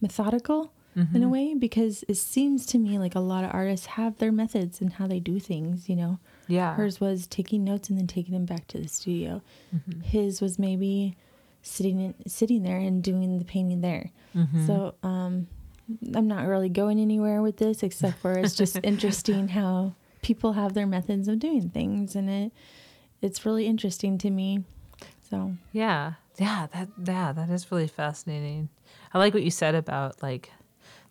methodical 0.00 0.72
Mm-hmm. 0.96 1.16
in 1.16 1.22
a 1.24 1.28
way 1.28 1.54
because 1.54 2.04
it 2.06 2.14
seems 2.18 2.66
to 2.66 2.78
me 2.78 3.00
like 3.00 3.16
a 3.16 3.20
lot 3.32 3.42
of 3.42 3.50
artists 3.52 3.86
have 3.86 4.16
their 4.18 4.30
methods 4.30 4.80
and 4.80 4.92
how 4.92 5.08
they 5.08 5.18
do 5.18 5.40
things 5.40 5.88
you 5.88 5.96
know 5.96 6.20
Yeah. 6.46 6.74
hers 6.76 7.00
was 7.00 7.26
taking 7.26 7.64
notes 7.64 7.88
and 7.88 7.98
then 7.98 8.06
taking 8.06 8.32
them 8.32 8.44
back 8.44 8.68
to 8.68 8.78
the 8.78 8.86
studio 8.86 9.42
Mm-hmm. 9.74 10.02
his 10.02 10.40
was 10.40 10.56
maybe 10.56 11.16
sitting 11.64 12.14
sitting 12.26 12.62
there 12.62 12.76
and 12.78 13.02
doing 13.02 13.38
the 13.38 13.44
painting 13.44 13.80
there 13.80 14.10
Mhm. 14.34 14.66
so 14.66 14.94
um 15.02 15.46
i'm 16.14 16.28
not 16.28 16.46
really 16.46 16.68
going 16.68 17.00
anywhere 17.00 17.40
with 17.42 17.56
this 17.56 17.82
except 17.82 18.18
for 18.18 18.38
it's 18.38 18.54
just 18.54 18.78
interesting 18.84 19.48
how 19.48 19.94
people 20.22 20.52
have 20.52 20.74
their 20.74 20.86
methods 20.86 21.26
of 21.26 21.38
doing 21.38 21.70
things 21.70 22.14
and 22.14 22.28
it 22.30 22.52
it's 23.22 23.44
really 23.46 23.66
interesting 23.66 24.18
to 24.18 24.30
me 24.30 24.62
so 25.30 25.56
Yeah, 25.72 26.14
yeah, 26.38 26.66
that 26.72 26.88
yeah, 27.06 27.32
that 27.32 27.48
is 27.50 27.72
really 27.72 27.88
fascinating. 27.88 28.68
I 29.12 29.18
like 29.18 29.32
what 29.34 29.42
you 29.42 29.50
said 29.50 29.74
about 29.74 30.22
like 30.22 30.50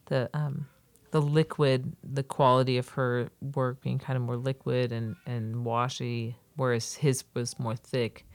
the 0.06 0.30
um 0.34 0.68
the 1.12 1.22
liquid, 1.22 1.96
the 2.04 2.24
quality 2.24 2.78
of 2.78 2.90
her 2.90 3.30
work 3.42 3.82
being 3.82 3.98
kind 4.00 4.18
of 4.18 4.24
more 4.24 4.38
liquid 4.38 4.92
and 4.92 5.16
and 5.26 5.66
washy, 5.66 6.36
whereas 6.56 6.94
his 6.96 7.24
was 7.34 7.58
more 7.60 7.76
thick. 7.76 8.26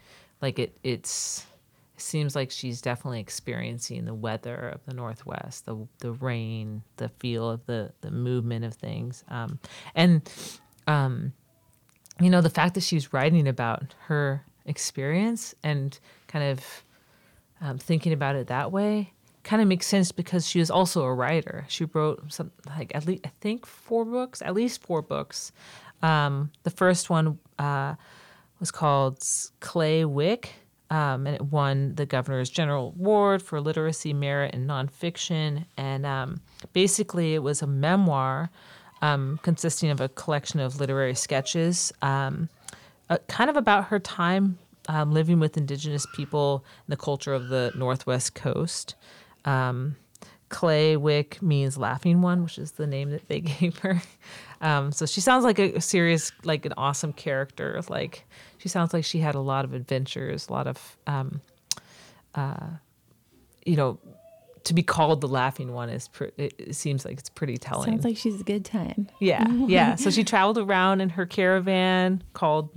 Like 0.42 0.58
it, 0.58 0.76
it's 0.82 1.46
it 1.46 1.48
seems 2.00 2.35
like 2.35 2.50
she's 2.50 2.81
definitely 2.81 3.21
experiencing 3.21 4.05
the 4.05 4.14
weather 4.14 4.55
of 4.57 4.85
the 4.87 4.95
Northwest, 4.95 5.67
the 5.67 5.76
the 5.99 6.12
rain, 6.12 6.83
the 6.97 7.09
feel 7.09 7.50
of 7.50 7.64
the 7.67 7.93
the 8.00 8.11
movement 8.11 8.64
of 8.64 8.75
things, 8.75 9.25
um, 9.28 9.59
and 9.95 10.31
um, 10.87 11.33
you 12.21 12.31
know 12.31 12.40
the 12.40 12.50
fact 12.50 12.75
that 12.75 12.83
she's 12.83 13.12
writing 13.12 13.49
about 13.49 13.95
her 14.07 14.45
experience 14.67 15.55
and 15.62 15.99
kind 16.26 16.45
of 16.45 16.85
um, 17.61 17.78
thinking 17.78 18.12
about 18.12 18.37
it 18.37 18.49
that 18.49 18.71
way 18.71 19.12
kind 19.49 19.62
of 19.62 19.69
makes 19.69 19.87
sense 19.87 20.12
because 20.12 20.47
she 20.47 20.59
was 20.59 20.71
also 20.71 21.02
a 21.05 21.14
writer. 21.14 21.64
She 21.69 21.87
wrote 21.87 22.31
some 22.31 22.52
like 22.67 22.95
at 22.95 23.07
least 23.07 23.26
I 23.26 23.31
think 23.40 23.64
four 23.64 24.05
books, 24.05 24.43
at 24.43 24.52
least 24.52 24.83
four 24.83 25.00
books. 25.00 25.52
Um, 26.02 26.52
the 26.64 26.71
first 26.71 27.09
one 27.09 27.38
uh, 27.59 27.95
was 28.61 28.71
called 28.71 29.21
Klee 29.61 30.05
Wyck, 30.05 30.52
um, 30.90 31.26
and 31.26 31.37
it 31.37 31.42
won 31.42 31.95
the 31.95 32.07
Governor's 32.07 32.50
General 32.50 32.95
Award 32.97 33.42
for 33.42 33.61
Literacy 33.61 34.14
Merit 34.14 34.54
and 34.54 34.68
Nonfiction. 34.68 35.66
And 35.76 36.07
um, 36.07 36.40
basically, 36.73 37.35
it 37.35 37.42
was 37.42 37.61
a 37.61 37.66
memoir 37.66 38.50
um, 39.02 39.38
consisting 39.42 39.90
of 39.90 40.00
a 40.00 40.09
collection 40.09 40.61
of 40.61 40.80
literary 40.80 41.14
sketches, 41.14 41.92
um, 42.00 42.49
uh, 43.11 43.18
kind 43.28 43.50
of 43.50 43.57
about 43.57 43.87
her 43.87 43.99
time 43.99 44.59
um, 44.88 45.12
living 45.12 45.38
with 45.38 45.57
Indigenous 45.57 46.07
people 46.14 46.64
and 46.87 46.92
the 46.92 46.97
culture 46.97 47.35
of 47.35 47.49
the 47.49 47.71
Northwest 47.76 48.35
Coast. 48.35 48.95
Um, 49.45 49.97
Klee 50.49 50.97
Wyck 50.97 51.42
means 51.42 51.76
laughing 51.76 52.23
one, 52.23 52.42
which 52.42 52.59
is 52.59 52.73
the 52.73 52.87
name 52.87 53.11
that 53.11 53.28
they 53.28 53.40
gave 53.61 53.76
her. 53.78 54.00
So 54.90 55.04
she 55.04 55.21
sounds 55.21 55.45
like 55.45 55.59
a 55.59 55.80
serious, 55.83 56.33
like 56.42 56.64
an 56.64 56.73
awesome 56.78 57.12
character. 57.12 57.80
Like 57.90 58.25
she 58.59 58.69
sounds 58.69 58.93
like 58.93 59.05
she 59.05 59.19
had 59.21 59.35
a 59.35 59.41
lot 59.41 59.65
of 59.65 59.73
adventures, 59.73 60.49
a 60.49 60.53
lot 60.53 60.67
of, 60.67 60.97
um, 61.07 61.41
uh, 62.35 62.67
you 63.65 63.77
know, 63.77 63.99
to 64.65 64.75
be 64.75 64.83
called 64.83 65.21
the 65.21 65.29
laughing 65.29 65.73
one 65.73 65.88
is, 65.88 66.09
pre- 66.09 66.33
it, 66.37 66.53
it 66.59 66.75
seems 66.75 67.05
like 67.05 67.19
it's 67.19 67.31
pretty 67.31 67.57
telling. 67.57 67.91
sounds 67.91 68.05
like 68.05 68.17
she's 68.17 68.41
a 68.41 68.45
good 68.45 68.65
time 68.65 69.09
yeah, 69.21 69.49
yeah. 69.67 69.95
So 69.95 70.11
she 70.11 70.25
traveled 70.25 70.59
around 70.59 71.00
in 71.00 71.11
her 71.11 71.25
caravan 71.25 72.23
called 72.35 72.71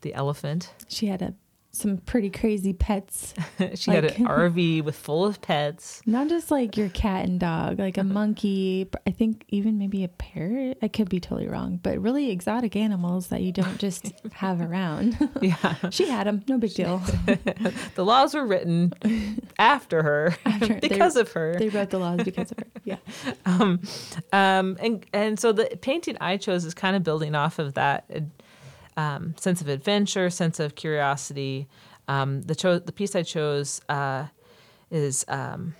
the 0.00 0.14
Elephant. 0.14 0.72
she 0.88 1.06
had 1.06 1.20
a 1.22 1.34
some 1.74 1.96
pretty 1.96 2.28
crazy 2.28 2.72
pets. 2.74 3.32
she 3.74 3.90
had 3.90 4.04
an 4.04 4.26
RV 4.26 4.84
with 4.84 4.94
full 4.94 5.24
of 5.24 5.40
pets. 5.40 6.02
Not 6.04 6.28
just 6.28 6.50
like 6.50 6.76
your 6.76 6.90
cat 6.90 7.24
and 7.24 7.40
dog, 7.40 7.78
like 7.78 7.96
a 7.96 8.04
monkey, 8.04 8.86
I 9.06 9.10
think 9.10 9.44
even 9.48 9.78
maybe 9.78 10.04
a 10.04 10.08
parrot. 10.08 10.78
I 10.82 10.88
could 10.88 11.08
be 11.08 11.18
totally 11.18 11.48
wrong, 11.48 11.80
but 11.82 11.98
really 11.98 12.30
exotic 12.30 12.76
animals 12.76 13.28
that 13.28 13.40
you 13.40 13.52
don't 13.52 13.78
just 13.78 14.12
have 14.34 14.60
around. 14.60 15.16
Yeah. 15.40 15.74
she 15.90 16.08
had 16.08 16.26
them, 16.26 16.44
no 16.46 16.58
big 16.58 16.74
deal. 16.74 16.98
the 17.94 18.04
laws 18.04 18.34
were 18.34 18.46
written 18.46 18.92
after 19.58 20.02
her 20.02 20.36
After- 20.44 20.74
they- 20.80 20.88
because 20.88 21.16
of 21.16 21.32
her. 21.32 21.54
They 21.58 21.70
wrote 21.70 21.88
the 21.90 21.98
laws 21.98 22.22
because 22.22 22.52
of 22.52 22.58
her. 22.58 22.66
Yeah. 22.84 22.96
um, 23.46 23.80
um, 24.32 24.76
and 24.80 25.06
and 25.12 25.38
so 25.40 25.52
the 25.52 25.78
painting 25.80 26.16
I 26.20 26.36
chose 26.36 26.64
is 26.64 26.74
kind 26.74 26.96
of 26.96 27.02
building 27.02 27.34
off 27.34 27.58
of 27.58 27.74
that 27.74 28.04
um, 28.96 29.34
sense 29.38 29.60
of 29.60 29.68
adventure, 29.68 30.30
sense 30.30 30.60
of 30.60 30.74
curiosity. 30.74 31.68
Um, 32.08 32.42
the 32.42 32.54
cho- 32.54 32.78
the 32.78 32.92
piece 32.92 33.14
I 33.14 33.22
chose 33.22 33.80
uh, 33.88 34.26
is 34.90 35.24
um, 35.28 35.74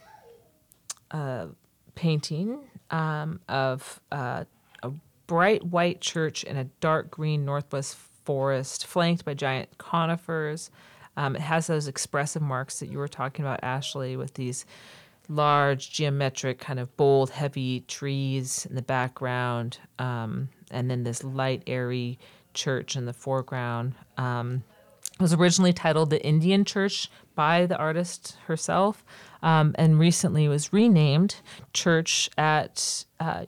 a 1.11 1.49
painting 1.95 2.61
um, 2.91 3.41
of 3.49 4.01
uh, 4.11 4.45
a 4.83 4.93
bright 5.27 5.65
white 5.65 6.01
church 6.01 6.45
in 6.45 6.57
a 6.57 6.65
dark 6.81 7.11
green 7.11 7.45
northwest 7.45 7.97
forest, 8.25 8.87
flanked 8.87 9.25
by 9.25 9.35
giant 9.35 9.79
conifers. 9.79 10.71
Um, 11.17 11.37
it 11.37 11.43
has 11.43 11.67
those 11.67 11.89
expressive 11.89 12.43
marks 12.43 12.81
that 12.81 12.89
you 12.89 12.99
were 12.99 13.09
talking 13.09 13.45
about, 13.45 13.61
Ashley, 13.63 14.17
with 14.17 14.35
these 14.35 14.65
large, 15.29 15.91
geometric, 15.91 16.59
kind 16.59 16.79
of 16.79 16.97
bold, 16.97 17.31
heavy 17.31 17.81
trees 17.81 18.67
in 18.67 18.75
the 18.75 18.83
background, 18.83 19.79
um, 19.99 20.49
and 20.71 20.91
then 20.91 21.05
this 21.05 21.23
light, 21.23 21.63
airy 21.67 22.19
church 22.55 22.97
in 22.97 23.07
the 23.07 23.13
foreground. 23.13 23.95
Um, 24.17 24.65
it 25.15 25.21
was 25.21 25.35
originally 25.35 25.73
titled 25.73 26.11
The 26.11 26.25
Indian 26.25 26.65
Church 26.65 27.11
by 27.35 27.67
the 27.67 27.77
artist 27.77 28.37
herself, 28.47 29.05
um, 29.43 29.75
and 29.79 29.99
recently 29.99 30.49
was 30.49 30.73
renamed 30.73 31.37
Church 31.73 32.31
at 32.39 33.05
uh, 33.21 33.45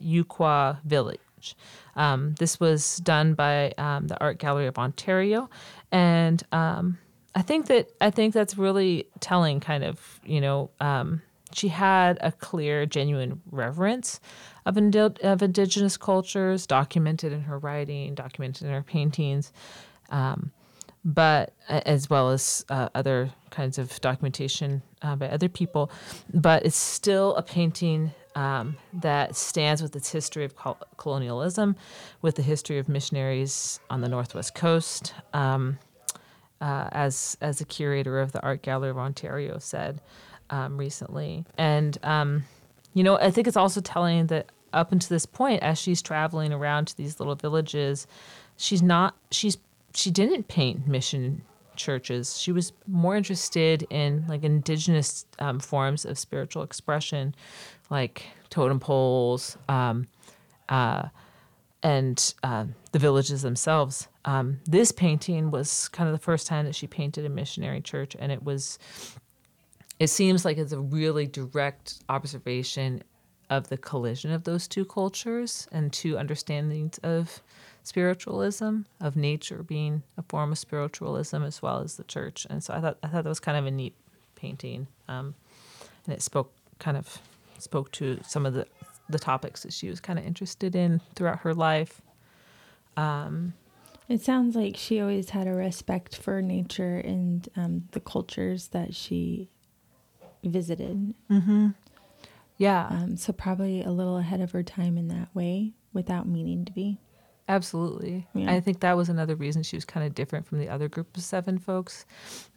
Village. 0.85 1.57
Um, 1.97 2.35
this 2.39 2.59
was 2.59 2.97
done 2.99 3.35
by 3.35 3.73
um, 3.79 4.09
the 4.09 4.21
Art 4.21 4.39
Gallery 4.39 4.67
of 4.67 4.79
Ontario, 4.79 5.49
and 5.93 6.43
um, 6.53 6.99
I 7.35 7.43
think 7.43 7.67
that 7.67 7.91
I 8.01 8.11
think 8.11 8.35
that's 8.35 8.57
really 8.57 9.07
telling. 9.21 9.61
Kind 9.61 9.85
of, 9.85 10.21
you 10.25 10.41
know, 10.41 10.71
um, 10.81 11.23
she 11.55 11.69
had 11.69 12.19
a 12.21 12.33
clear, 12.33 12.87
genuine 12.87 13.41
reverence 13.51 14.21
of, 14.67 14.77
indi- 14.77 14.99
of 14.99 15.43
indigenous 15.43 15.97
cultures, 15.97 16.67
documented 16.67 17.33
in 17.33 17.43
her 17.43 17.59
writing, 17.59 18.15
documented 18.15 18.67
in 18.67 18.73
her 18.73 18.83
paintings, 18.83 19.53
um, 20.11 20.53
but 21.05 21.53
as 21.69 22.09
well 22.09 22.31
as 22.31 22.65
uh, 22.71 22.89
other 22.95 23.31
kinds 23.51 23.79
of 23.79 24.01
documentation 24.01 24.83
uh, 25.03 25.15
by 25.17 25.29
other 25.29 25.49
people. 25.49 25.91
But 26.33 26.65
it's 26.65 26.77
still 26.77 27.37
a 27.37 27.43
painting 27.43 28.13
um, 28.35 28.77
that 28.95 29.37
stands 29.37 29.83
with 29.83 29.95
its 29.95 30.11
history 30.11 30.45
of 30.45 30.57
col- 30.57 30.81
colonialism, 30.97 31.77
with 32.23 32.37
the 32.37 32.43
history 32.43 32.79
of 32.79 32.89
missionaries 32.89 33.81
on 33.91 34.01
the 34.01 34.09
northwest 34.09 34.55
coast. 34.55 35.15
Um, 35.33 35.79
uh, 36.61 36.89
as 36.93 37.37
as 37.41 37.59
the 37.59 37.65
curator 37.65 38.21
of 38.21 38.33
the 38.33 38.41
Art 38.41 38.63
Gallery 38.63 38.89
of 38.89 38.97
Ontario 38.97 39.59
said 39.59 40.01
um, 40.51 40.77
recently, 40.77 41.45
and 41.57 41.99
um, 42.03 42.45
you 42.93 43.03
know, 43.03 43.19
I 43.19 43.31
think 43.31 43.47
it's 43.47 43.57
also 43.57 43.81
telling 43.81 44.27
that 44.29 44.51
up 44.73 44.93
until 44.93 45.15
this 45.15 45.27
point, 45.27 45.63
as 45.63 45.79
she's 45.79 46.03
traveling 46.03 46.53
around 46.53 46.89
to 46.89 46.97
these 46.97 47.19
little 47.21 47.35
villages, 47.35 48.07
she's 48.57 48.83
not 48.83 49.15
she's 49.31 49.59
she 49.95 50.11
didn't 50.11 50.49
paint 50.49 50.87
mission 50.87 51.43
churches. 51.77 52.39
She 52.39 52.53
was 52.53 52.73
more 52.87 53.17
interested 53.17 53.87
in 53.91 54.25
like 54.29 54.45
indigenous 54.45 55.27
um, 55.39 55.61
forms 55.61 56.05
of 56.05 56.19
spiritual 56.19 56.63
expression, 56.63 57.35
like 57.91 58.27
totem 58.51 58.81
poles. 58.81 59.57
Um, 59.69 60.09
uh, 60.69 61.09
and 61.83 62.35
uh, 62.43 62.65
the 62.93 62.99
villages 62.99 63.43
themselves. 63.43 64.09
Um, 64.25 64.61
this 64.65 64.91
painting 64.91 65.51
was 65.51 65.89
kind 65.89 66.09
of 66.09 66.15
the 66.15 66.19
first 66.19 66.47
time 66.47 66.65
that 66.65 66.75
she 66.75 66.87
painted 66.87 67.27
a 67.27 67.29
missionary 67.29 67.81
church, 67.81 68.17
and 68.19 68.33
it 68.33 68.43
was. 68.43 68.79
It 70.05 70.11
seems 70.11 70.45
like 70.45 70.59
it's 70.59 70.73
a 70.73 70.81
really 70.81 71.27
direct 71.27 72.05
observation 72.11 73.03
of 73.49 73.71
the 73.71 73.79
collision 73.79 74.33
of 74.33 74.45
those 74.45 74.69
two 74.69 74.85
cultures 74.85 75.67
and 75.73 75.91
two 75.91 76.19
understandings 76.19 76.99
of 76.99 77.43
spiritualism, 77.85 78.81
of 79.01 79.17
nature 79.17 79.63
being 79.63 80.03
a 80.19 80.23
form 80.23 80.53
of 80.53 80.59
spiritualism 80.59 81.43
as 81.43 81.63
well 81.63 81.79
as 81.79 81.97
the 81.97 82.05
church. 82.05 82.47
And 82.51 82.63
so 82.63 82.75
I 82.75 82.83
thought 82.83 82.99
I 83.03 83.09
thought 83.09 83.25
that 83.25 83.31
was 83.31 83.41
kind 83.41 83.57
of 83.57 83.65
a 83.65 83.71
neat 83.71 83.95
painting, 84.35 84.89
um, 85.09 85.37
and 86.05 86.13
it 86.13 86.21
spoke 86.21 86.53
kind 86.79 86.99
of 86.99 87.19
spoke 87.59 87.91
to 87.93 88.21
some 88.27 88.45
of 88.45 88.53
the 88.53 88.67
the 89.09 89.19
topics 89.19 89.63
that 89.63 89.73
she 89.73 89.89
was 89.89 90.01
kind 90.01 90.19
of 90.19 90.27
interested 90.27 90.77
in 90.77 91.01
throughout 91.15 91.39
her 91.39 91.55
life. 91.55 92.03
It 94.07 94.21
sounds 94.21 94.55
like 94.55 94.77
she 94.77 95.01
always 95.01 95.31
had 95.31 95.47
a 95.47 95.55
respect 95.55 96.15
for 96.15 96.43
nature 96.43 96.99
and 96.99 97.49
um, 97.57 97.89
the 97.93 98.01
cultures 98.01 98.69
that 98.69 98.95
she 98.95 99.49
visited. 100.47 101.15
Yeah, 102.57 102.87
Um, 102.91 103.17
so 103.17 103.33
probably 103.33 103.83
a 103.83 103.91
little 103.91 104.17
ahead 104.19 104.41
of 104.41 104.53
her 104.53 104.63
time 104.63 104.97
in 104.97 105.09
that 105.09 105.35
way 105.35 105.73
without 105.93 106.29
meaning 106.29 106.65
to 106.65 106.73
be. 106.73 106.99
absolutely. 107.49 108.27
Yeah. 108.33 108.53
I 108.53 108.61
think 108.61 108.81
that 108.81 108.97
was 108.97 109.09
another 109.09 109.35
reason 109.35 109.63
she 109.63 109.77
was 109.77 109.85
kind 109.85 110.07
of 110.07 110.15
different 110.15 110.47
from 110.47 110.59
the 110.59 110.69
other 110.69 110.89
group 110.89 111.17
of 111.17 111.23
seven 111.23 111.59
folks. 111.59 112.07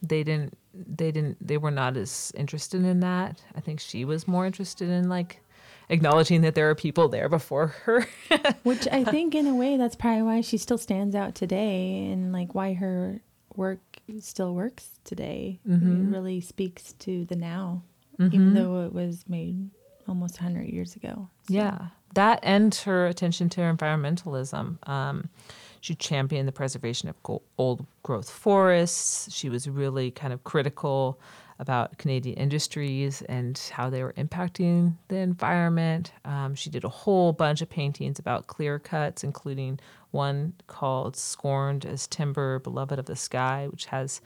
They 0.01 0.23
didn't 0.23 0.57
they 0.73 1.11
didn't 1.11 1.45
they 1.45 1.57
were 1.57 1.71
not 1.71 1.97
as 1.97 2.31
interested 2.37 2.83
in 2.85 2.99
that. 3.01 3.41
I 3.55 3.59
think 3.59 3.79
she 3.79 4.05
was 4.05 4.27
more 4.27 4.45
interested 4.45 4.87
in 4.89 5.09
like 5.09 5.41
acknowledging 5.89 6.41
that 6.41 6.53
there 6.55 6.69
are 6.69 6.75
people 6.75 7.09
there 7.09 7.27
before 7.27 7.67
her. 7.85 8.05
Which 8.63 8.87
I 8.91 9.03
think, 9.03 9.33
in 9.35 9.47
a 9.47 9.55
way, 9.55 9.77
that's 9.77 9.95
probably 9.95 10.21
why 10.21 10.41
she 10.41 10.57
still 10.57 10.77
stands 10.77 11.15
out 11.15 11.33
today 11.35 12.07
and 12.11 12.31
like 12.31 12.53
why 12.53 12.73
her 12.73 13.19
work 13.57 13.79
still 14.21 14.55
works 14.55 14.99
today. 15.03 15.59
It 15.65 16.09
really 16.09 16.39
speaks 16.39 16.93
to 16.99 17.25
the 17.25 17.35
now, 17.35 17.83
even 18.19 18.53
though 18.53 18.85
it 18.85 18.93
was 18.93 19.25
made 19.27 19.69
almost 20.07 20.35
100 20.39 20.63
years 20.69 20.95
ago. 20.95 21.27
So- 21.47 21.53
Yeah, 21.53 21.87
that 22.13 22.39
and 22.43 22.73
her 22.75 23.05
attention 23.07 23.49
to 23.49 23.61
environmentalism. 23.61 24.87
Um, 24.87 25.29
she 25.81 25.93
championed 25.95 26.47
the 26.47 26.51
preservation 26.53 27.09
of 27.09 27.15
old 27.57 27.85
growth 28.03 28.29
forests. 28.29 29.31
She 29.33 29.49
was 29.49 29.67
really 29.69 30.11
kind 30.11 30.31
of 30.33 30.43
critical 30.43 31.19
about 31.59 31.97
Canadian 31.97 32.37
industries 32.37 33.21
and 33.23 33.57
how 33.73 33.89
they 33.89 34.03
were 34.03 34.13
impacting 34.13 34.93
the 35.07 35.17
environment. 35.17 36.11
Um, 36.25 36.55
she 36.55 36.69
did 36.69 36.83
a 36.83 36.89
whole 36.89 37.33
bunch 37.33 37.61
of 37.61 37.69
paintings 37.69 38.19
about 38.19 38.47
clear 38.47 38.79
cuts, 38.79 39.23
including 39.23 39.79
one 40.11 40.53
called 40.67 41.15
Scorned 41.15 41.85
as 41.85 42.07
Timber, 42.07 42.59
Beloved 42.59 42.99
of 42.99 43.05
the 43.05 43.15
Sky, 43.15 43.67
which 43.71 43.85
has 43.85 44.21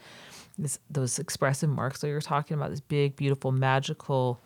this, 0.58 0.78
those 0.90 1.18
expressive 1.18 1.70
marks 1.70 2.00
that 2.00 2.08
you 2.08 2.14
were 2.14 2.20
talking 2.20 2.56
about, 2.56 2.70
this 2.70 2.80
big, 2.80 3.16
beautiful, 3.16 3.52
magical 3.52 4.40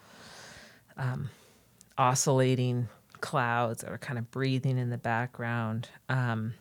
oscillating 1.98 2.88
clouds 3.20 3.82
that 3.82 3.90
are 3.90 3.98
kind 3.98 4.18
of 4.18 4.30
breathing 4.30 4.78
in 4.78 4.90
the 4.90 4.98
background 4.98 5.88
um, 6.08 6.54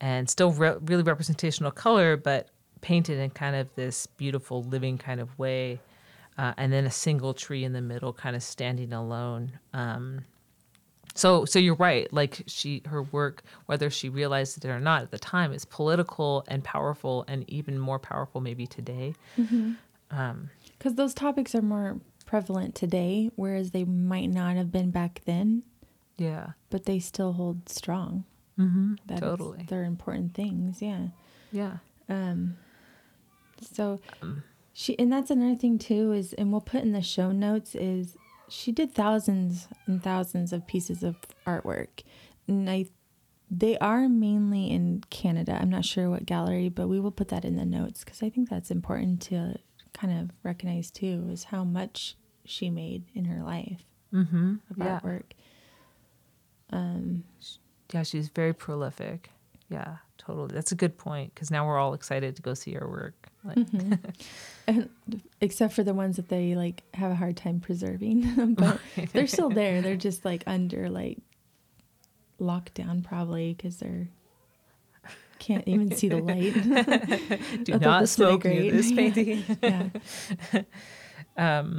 and 0.00 0.28
still 0.28 0.52
re- 0.52 0.76
really 0.82 1.02
representational 1.02 1.70
color 1.70 2.16
but 2.16 2.48
painted 2.80 3.18
in 3.18 3.30
kind 3.30 3.56
of 3.56 3.68
this 3.74 4.06
beautiful 4.06 4.62
living 4.64 4.98
kind 4.98 5.20
of 5.20 5.38
way 5.38 5.80
uh, 6.38 6.54
and 6.56 6.72
then 6.72 6.84
a 6.86 6.90
single 6.90 7.34
tree 7.34 7.64
in 7.64 7.72
the 7.72 7.80
middle 7.80 8.12
kind 8.12 8.34
of 8.36 8.42
standing 8.42 8.92
alone 8.92 9.52
um, 9.74 10.24
so 11.14 11.44
so 11.44 11.58
you're 11.58 11.74
right 11.74 12.12
like 12.12 12.42
she 12.46 12.82
her 12.86 13.02
work 13.02 13.42
whether 13.66 13.90
she 13.90 14.08
realized 14.08 14.64
it 14.64 14.68
or 14.68 14.80
not 14.80 15.02
at 15.02 15.10
the 15.10 15.18
time 15.18 15.52
is 15.52 15.64
political 15.64 16.44
and 16.48 16.62
powerful 16.64 17.24
and 17.28 17.48
even 17.48 17.78
more 17.78 17.98
powerful 17.98 18.40
maybe 18.40 18.66
today 18.66 19.14
Because 20.78 20.94
those 20.94 21.14
topics 21.14 21.54
are 21.54 21.62
more 21.62 22.00
prevalent 22.26 22.74
today, 22.74 23.30
whereas 23.36 23.72
they 23.72 23.84
might 23.84 24.30
not 24.30 24.56
have 24.56 24.70
been 24.70 24.90
back 24.90 25.20
then, 25.24 25.62
yeah 26.16 26.50
but 26.68 26.84
they 26.84 26.98
still 26.98 27.32
hold 27.32 27.68
strong. 27.68 28.24
mm-hmm. 28.58 28.94
That 29.06 29.18
totally 29.18 29.66
they're 29.68 29.84
important 29.84 30.34
things. 30.34 30.80
Yeah. 30.82 31.08
yeah 31.52 31.78
Um, 32.08 32.56
so 33.60 34.00
she, 34.72 34.98
and 34.98 35.12
that's 35.12 35.30
another 35.30 35.56
thing 35.56 35.78
too 35.78 36.12
is, 36.12 36.32
and 36.34 36.52
we'll 36.52 36.60
put 36.60 36.82
in 36.82 36.92
the 36.92 37.02
show 37.02 37.32
notes 37.32 37.74
is 37.74 38.16
she 38.48 38.72
did 38.72 38.94
thousands 38.94 39.68
and 39.86 40.02
thousands 40.02 40.52
of 40.52 40.66
pieces 40.66 41.02
of 41.02 41.16
artwork, 41.46 42.02
and 42.48 42.68
I, 42.68 42.86
they 43.50 43.78
are 43.78 44.08
mainly 44.08 44.70
in 44.70 45.02
Canada. 45.10 45.58
I'm 45.60 45.70
not 45.70 45.84
sure 45.84 46.10
what 46.10 46.26
gallery, 46.26 46.68
but 46.68 46.88
we 46.88 47.00
will 47.00 47.10
put 47.10 47.28
that 47.28 47.44
in 47.44 47.56
the 47.56 47.64
notes 47.64 48.04
because 48.04 48.22
I 48.22 48.30
think 48.30 48.48
that's 48.48 48.70
important 48.70 49.22
to 49.22 49.56
kind 49.92 50.18
of 50.18 50.30
recognize 50.42 50.90
too 50.90 51.28
is 51.30 51.44
how 51.44 51.64
much 51.64 52.16
she 52.44 52.70
made 52.70 53.04
in 53.14 53.26
her 53.26 53.42
life 53.42 53.84
mm-hmm. 54.12 54.54
of 54.70 54.78
yeah 54.78 55.00
artwork. 55.00 55.32
Yeah, 57.92 58.04
she's 58.04 58.28
very 58.28 58.52
prolific. 58.52 59.30
Yeah, 59.68 59.96
totally. 60.30 60.54
That's 60.54 60.72
a 60.72 60.74
good 60.74 60.96
point 60.96 61.34
because 61.34 61.50
now 61.50 61.66
we're 61.66 61.78
all 61.78 61.94
excited 61.94 62.36
to 62.36 62.42
go 62.42 62.54
see 62.54 62.72
her 62.74 62.88
work. 62.88 63.28
Like, 63.44 63.58
And 64.66 64.88
except 65.40 65.74
for 65.74 65.82
the 65.82 65.94
ones 65.94 66.16
that 66.16 66.28
they 66.28 66.54
like 66.54 66.82
have 66.94 67.10
a 67.10 67.14
hard 67.14 67.36
time 67.36 67.60
preserving, 67.60 68.54
but 68.58 68.80
they're 69.12 69.26
still 69.26 69.50
there. 69.50 69.82
They're 69.82 69.96
just 69.96 70.24
like 70.24 70.44
under 70.46 70.88
like 70.88 71.18
lockdown 72.40 73.04
probably 73.04 73.54
because 73.54 73.78
they're 73.78 74.08
can't 75.38 75.66
even 75.66 75.90
see 75.96 76.08
the 76.08 76.18
light. 76.18 76.52
Do 77.64 77.78
not 77.78 78.00
this 78.00 78.14
did 78.14 78.24
a 78.24 78.28
smoke 78.28 78.44
near 78.44 78.72
this 78.72 78.90
yeah. 78.90 78.96
painting. 78.96 79.44
yeah. 81.36 81.72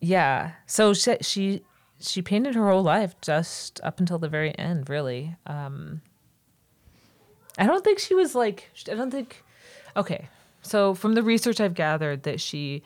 Yeah. 0.00 0.52
So 0.66 0.94
she, 0.94 1.16
she 1.22 1.62
she 2.00 2.22
painted 2.22 2.54
her 2.54 2.70
whole 2.70 2.82
life 2.82 3.16
just 3.20 3.80
up 3.82 3.98
until 3.98 4.18
the 4.18 4.28
very 4.28 4.56
end, 4.58 4.88
really. 4.88 5.36
Um 5.46 6.02
I 7.58 7.66
don't 7.66 7.84
think 7.84 7.98
she 7.98 8.14
was 8.14 8.34
like 8.34 8.70
I 8.90 8.94
don't 8.94 9.10
think 9.10 9.44
Okay. 9.96 10.28
So 10.62 10.94
from 10.94 11.14
the 11.14 11.22
research 11.22 11.60
I've 11.60 11.74
gathered 11.74 12.22
that 12.22 12.40
she 12.40 12.82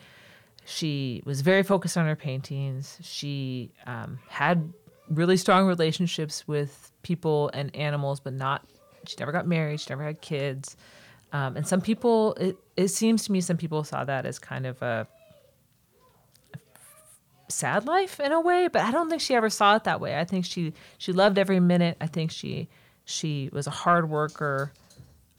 she 0.64 1.22
was 1.24 1.40
very 1.40 1.62
focused 1.62 1.96
on 1.96 2.06
her 2.06 2.16
paintings. 2.16 2.98
She 3.02 3.72
um, 3.86 4.18
had 4.28 4.72
really 5.08 5.36
strong 5.36 5.66
relationships 5.66 6.46
with 6.46 6.92
people 7.02 7.50
and 7.52 7.74
animals, 7.74 8.20
but 8.20 8.32
not. 8.32 8.64
She 9.06 9.16
never 9.18 9.32
got 9.32 9.46
married. 9.46 9.80
She 9.80 9.90
never 9.90 10.04
had 10.04 10.20
kids. 10.20 10.76
Um, 11.32 11.56
and 11.56 11.66
some 11.66 11.80
people, 11.80 12.34
it, 12.34 12.56
it 12.76 12.88
seems 12.88 13.24
to 13.24 13.32
me, 13.32 13.40
some 13.40 13.56
people 13.56 13.82
saw 13.84 14.04
that 14.04 14.26
as 14.26 14.38
kind 14.38 14.66
of 14.66 14.80
a 14.82 15.06
sad 17.48 17.86
life 17.86 18.20
in 18.20 18.32
a 18.32 18.40
way. 18.40 18.68
But 18.68 18.82
I 18.82 18.90
don't 18.90 19.08
think 19.08 19.20
she 19.20 19.34
ever 19.34 19.50
saw 19.50 19.76
it 19.76 19.84
that 19.84 20.00
way. 20.00 20.18
I 20.18 20.24
think 20.24 20.44
she 20.44 20.72
she 20.98 21.12
loved 21.12 21.38
every 21.38 21.60
minute. 21.60 21.96
I 22.00 22.06
think 22.06 22.30
she 22.30 22.68
she 23.04 23.48
was 23.52 23.66
a 23.66 23.70
hard 23.70 24.08
worker. 24.10 24.72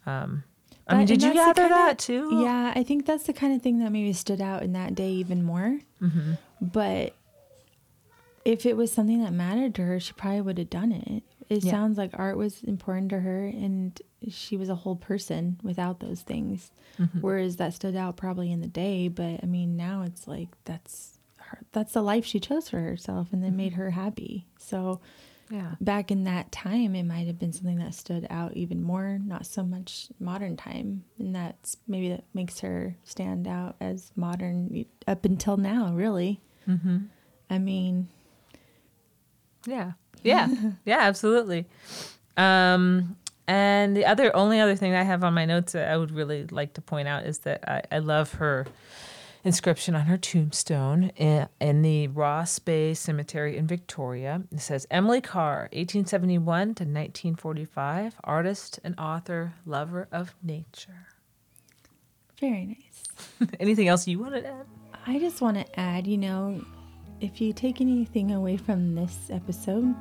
Um, 0.06 0.43
I 0.88 0.97
mean, 0.97 1.08
did 1.08 1.23
you 1.23 1.34
gather 1.34 1.67
that 1.69 1.97
too? 1.97 2.41
Yeah, 2.43 2.73
I 2.76 2.84
think 2.84 3.06
that's 3.06 3.23
the 3.23 3.34
kind 3.34 3.56
of 3.56 3.62
thing 3.62 3.80
that 3.80 3.91
maybe 3.91 4.12
stood 4.13 4.41
out 4.41 4.63
in 4.63 4.73
that 4.73 4.95
day 4.95 5.12
even 5.12 5.43
more. 5.43 5.80
Mm-hmm. 6.02 6.34
But 6.62 7.15
if 8.45 8.65
it 8.65 8.76
was 8.76 8.91
something 8.91 9.23
that 9.23 9.32
mattered 9.32 9.73
to 9.76 9.84
her, 9.86 9.99
she 9.99 10.13
probably 10.13 10.41
would 10.41 10.58
have 10.58 10.69
done 10.69 10.91
it. 10.91 11.23
It 11.49 11.63
Yeah. 11.63 11.71
sounds 11.71 11.97
like 11.97 12.12
art 12.13 12.38
was 12.38 12.63
important 12.63 13.10
to 13.12 13.19
her 13.21 13.45
and 13.45 13.99
she 14.30 14.58
was 14.58 14.69
a 14.69 14.76
whole 14.76 14.95
person 14.95 15.58
without 15.63 15.99
those 15.99 16.21
things. 16.21 16.71
Mm-hmm. 16.99 17.19
Whereas 17.21 17.56
that 17.58 17.73
stood 17.73 17.95
out 17.95 18.17
probably 18.17 18.52
in 18.52 18.62
the 18.62 18.67
day, 18.67 19.08
but 19.08 19.39
I 19.41 19.45
mean 19.45 19.78
now 19.78 20.04
it's 20.04 20.28
like 20.28 20.49
that's 20.65 21.19
her 21.38 21.60
that's 21.71 21.93
the 21.93 22.02
life 22.02 22.26
she 22.26 22.39
chose 22.39 22.69
for 22.69 22.80
herself 22.80 23.28
and 23.32 23.41
Mm-hmm. 23.43 23.56
made 23.58 23.73
her 23.73 23.91
happy. 23.91 24.45
So 24.58 24.99
Yeah. 25.54 25.76
back 25.80 26.10
in 26.10 26.24
that 26.24 26.52
time 26.52 26.96
it 26.96 27.04
might 27.04 27.28
have 27.28 27.38
been 27.38 27.54
something 27.54 27.78
that 27.78 27.94
stood 27.94 28.26
out 28.30 28.58
even 28.58 28.82
more 28.82 29.20
not 29.24 29.46
so 29.46 29.62
much 29.63 30.08
modern 30.20 30.58
time 30.58 31.04
and 31.20 31.36
that's 31.36 31.78
maybe 31.88 32.10
that 32.10 32.24
makes 32.34 32.62
her 32.62 32.96
stand 33.04 33.48
out 33.48 33.76
as 33.80 34.12
modern 34.16 34.86
up 35.08 35.26
until 35.26 35.58
now 35.58 35.94
really 35.94 36.42
Mm-hmm. 36.68 36.98
i 37.52 37.60
mean 37.60 38.08
Yeah. 39.68 39.92
Yeah. 40.24 40.48
yeah, 40.86 41.00
absolutely. 41.02 41.66
Um, 42.38 43.18
and 43.48 43.96
the 43.96 44.06
other 44.06 44.34
only 44.36 44.60
other 44.60 44.76
thing 44.76 44.96
I 44.96 45.04
have 45.04 45.24
on 45.24 45.34
my 45.34 45.46
notes 45.46 45.74
that 45.74 45.89
I 45.92 45.98
would 45.98 46.12
really 46.12 46.48
like 46.48 46.74
to 46.76 46.82
point 46.82 47.08
out 47.08 47.26
is 47.26 47.39
that 47.39 47.68
I, 47.70 47.82
I 47.98 48.00
love 48.00 48.34
her 48.36 48.66
inscription 49.43 49.95
on 49.95 50.06
her 50.06 50.17
tombstone 50.17 51.12
in, 51.15 51.47
in 51.60 51.82
the 51.82 52.08
Ross 52.08 52.60
Bay 52.60 52.93
Cemetery 52.93 53.58
in 53.58 53.67
Victoria. 53.67 54.43
It 54.51 54.62
says 54.62 54.88
Emily 54.89 55.21
Carr, 55.21 55.69
1871 55.73 56.43
to 56.75 56.84
1945, 56.84 58.15
artist 58.23 58.79
and 58.84 58.95
author, 58.97 59.53
lover 59.65 60.08
of 60.12 60.34
nature. 60.41 61.08
very 62.39 62.65
nice 62.65 63.49
Anything 63.60 63.88
else 63.88 64.08
you 64.08 64.19
want 64.19 64.34
to 64.36 64.45
add? 64.45 64.65
i 65.06 65.19
just 65.19 65.41
want 65.41 65.58
to 65.58 65.79
add 65.79 66.08
you 66.08 66.17
know 66.17 66.63
if 67.19 67.41
you 67.41 67.51
take 67.51 67.82
anything 67.82 68.32
away 68.32 68.56
from 68.56 68.95
this 68.95 69.29
episode 69.29 69.93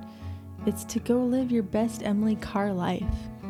it's 0.65 0.85
to 0.85 1.01
go 1.01 1.19
live 1.25 1.51
your 1.51 1.63
best 1.65 2.05
emily 2.05 2.37
carr 2.37 2.73
life 2.73 3.03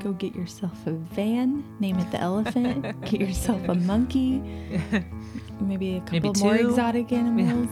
go 0.03 0.13
get 0.13 0.35
yourself 0.35 0.87
a 0.87 0.91
van 0.91 1.65
name 1.79 1.99
it 1.99 2.11
the 2.11 2.21
elephant 2.21 2.83
get 3.03 3.21
yourself 3.21 3.69
a 3.69 3.75
monkey 3.75 4.39
maybe 5.61 5.97
a 5.97 6.01
couple 6.01 6.33
Maybe 6.33 6.41
more 6.41 6.57
exotic 6.57 7.13
animals 7.13 7.69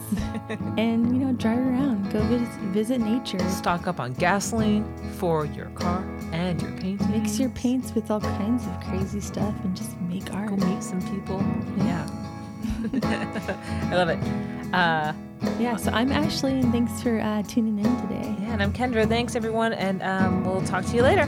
and 0.77 1.13
you 1.13 1.27
know 1.27 1.33
drive 1.33 1.59
around 1.59 2.11
go 2.13 2.21
visit, 2.25 2.49
visit 2.73 3.01
nature 3.01 3.39
Stock 3.49 3.89
up 3.89 3.99
on 3.99 4.13
gasoline 4.15 4.85
for 5.15 5.45
your 5.45 5.67
car 5.71 6.05
and 6.33 6.61
your 6.63 6.71
paintings. 6.73 7.09
mix 7.09 7.39
your 7.41 7.51
paints 7.51 7.95
with 7.95 8.11
all 8.11 8.21
kinds 8.21 8.65
of 8.67 8.81
crazy 8.81 9.21
stuff 9.21 9.55
and 9.65 9.77
just 9.77 10.01
make 10.03 10.33
art 10.33 10.51
Go 10.51 10.57
meet 10.57 10.83
some 10.83 11.01
people. 11.11 11.39
Yeah. 11.79 12.07
I 13.91 13.97
love 13.97 14.09
it. 14.09 14.19
Uh, 14.73 15.13
yeah 15.59 15.75
so 15.75 15.91
i'm 15.93 16.13
ashley 16.13 16.53
and 16.53 16.71
thanks 16.71 17.03
for 17.03 17.19
uh, 17.19 17.43
tuning 17.45 17.79
in 17.79 18.01
today 18.03 18.31
yeah, 18.41 18.53
and 18.53 18.63
I'm 18.63 18.73
Kendra. 18.73 19.09
Thanks, 19.09 19.37
everyone, 19.37 19.73
and 19.73 20.03
um, 20.03 20.45
we'll 20.45 20.63
talk 20.63 20.85
to 20.87 20.97
you 20.97 21.03
later. 21.03 21.27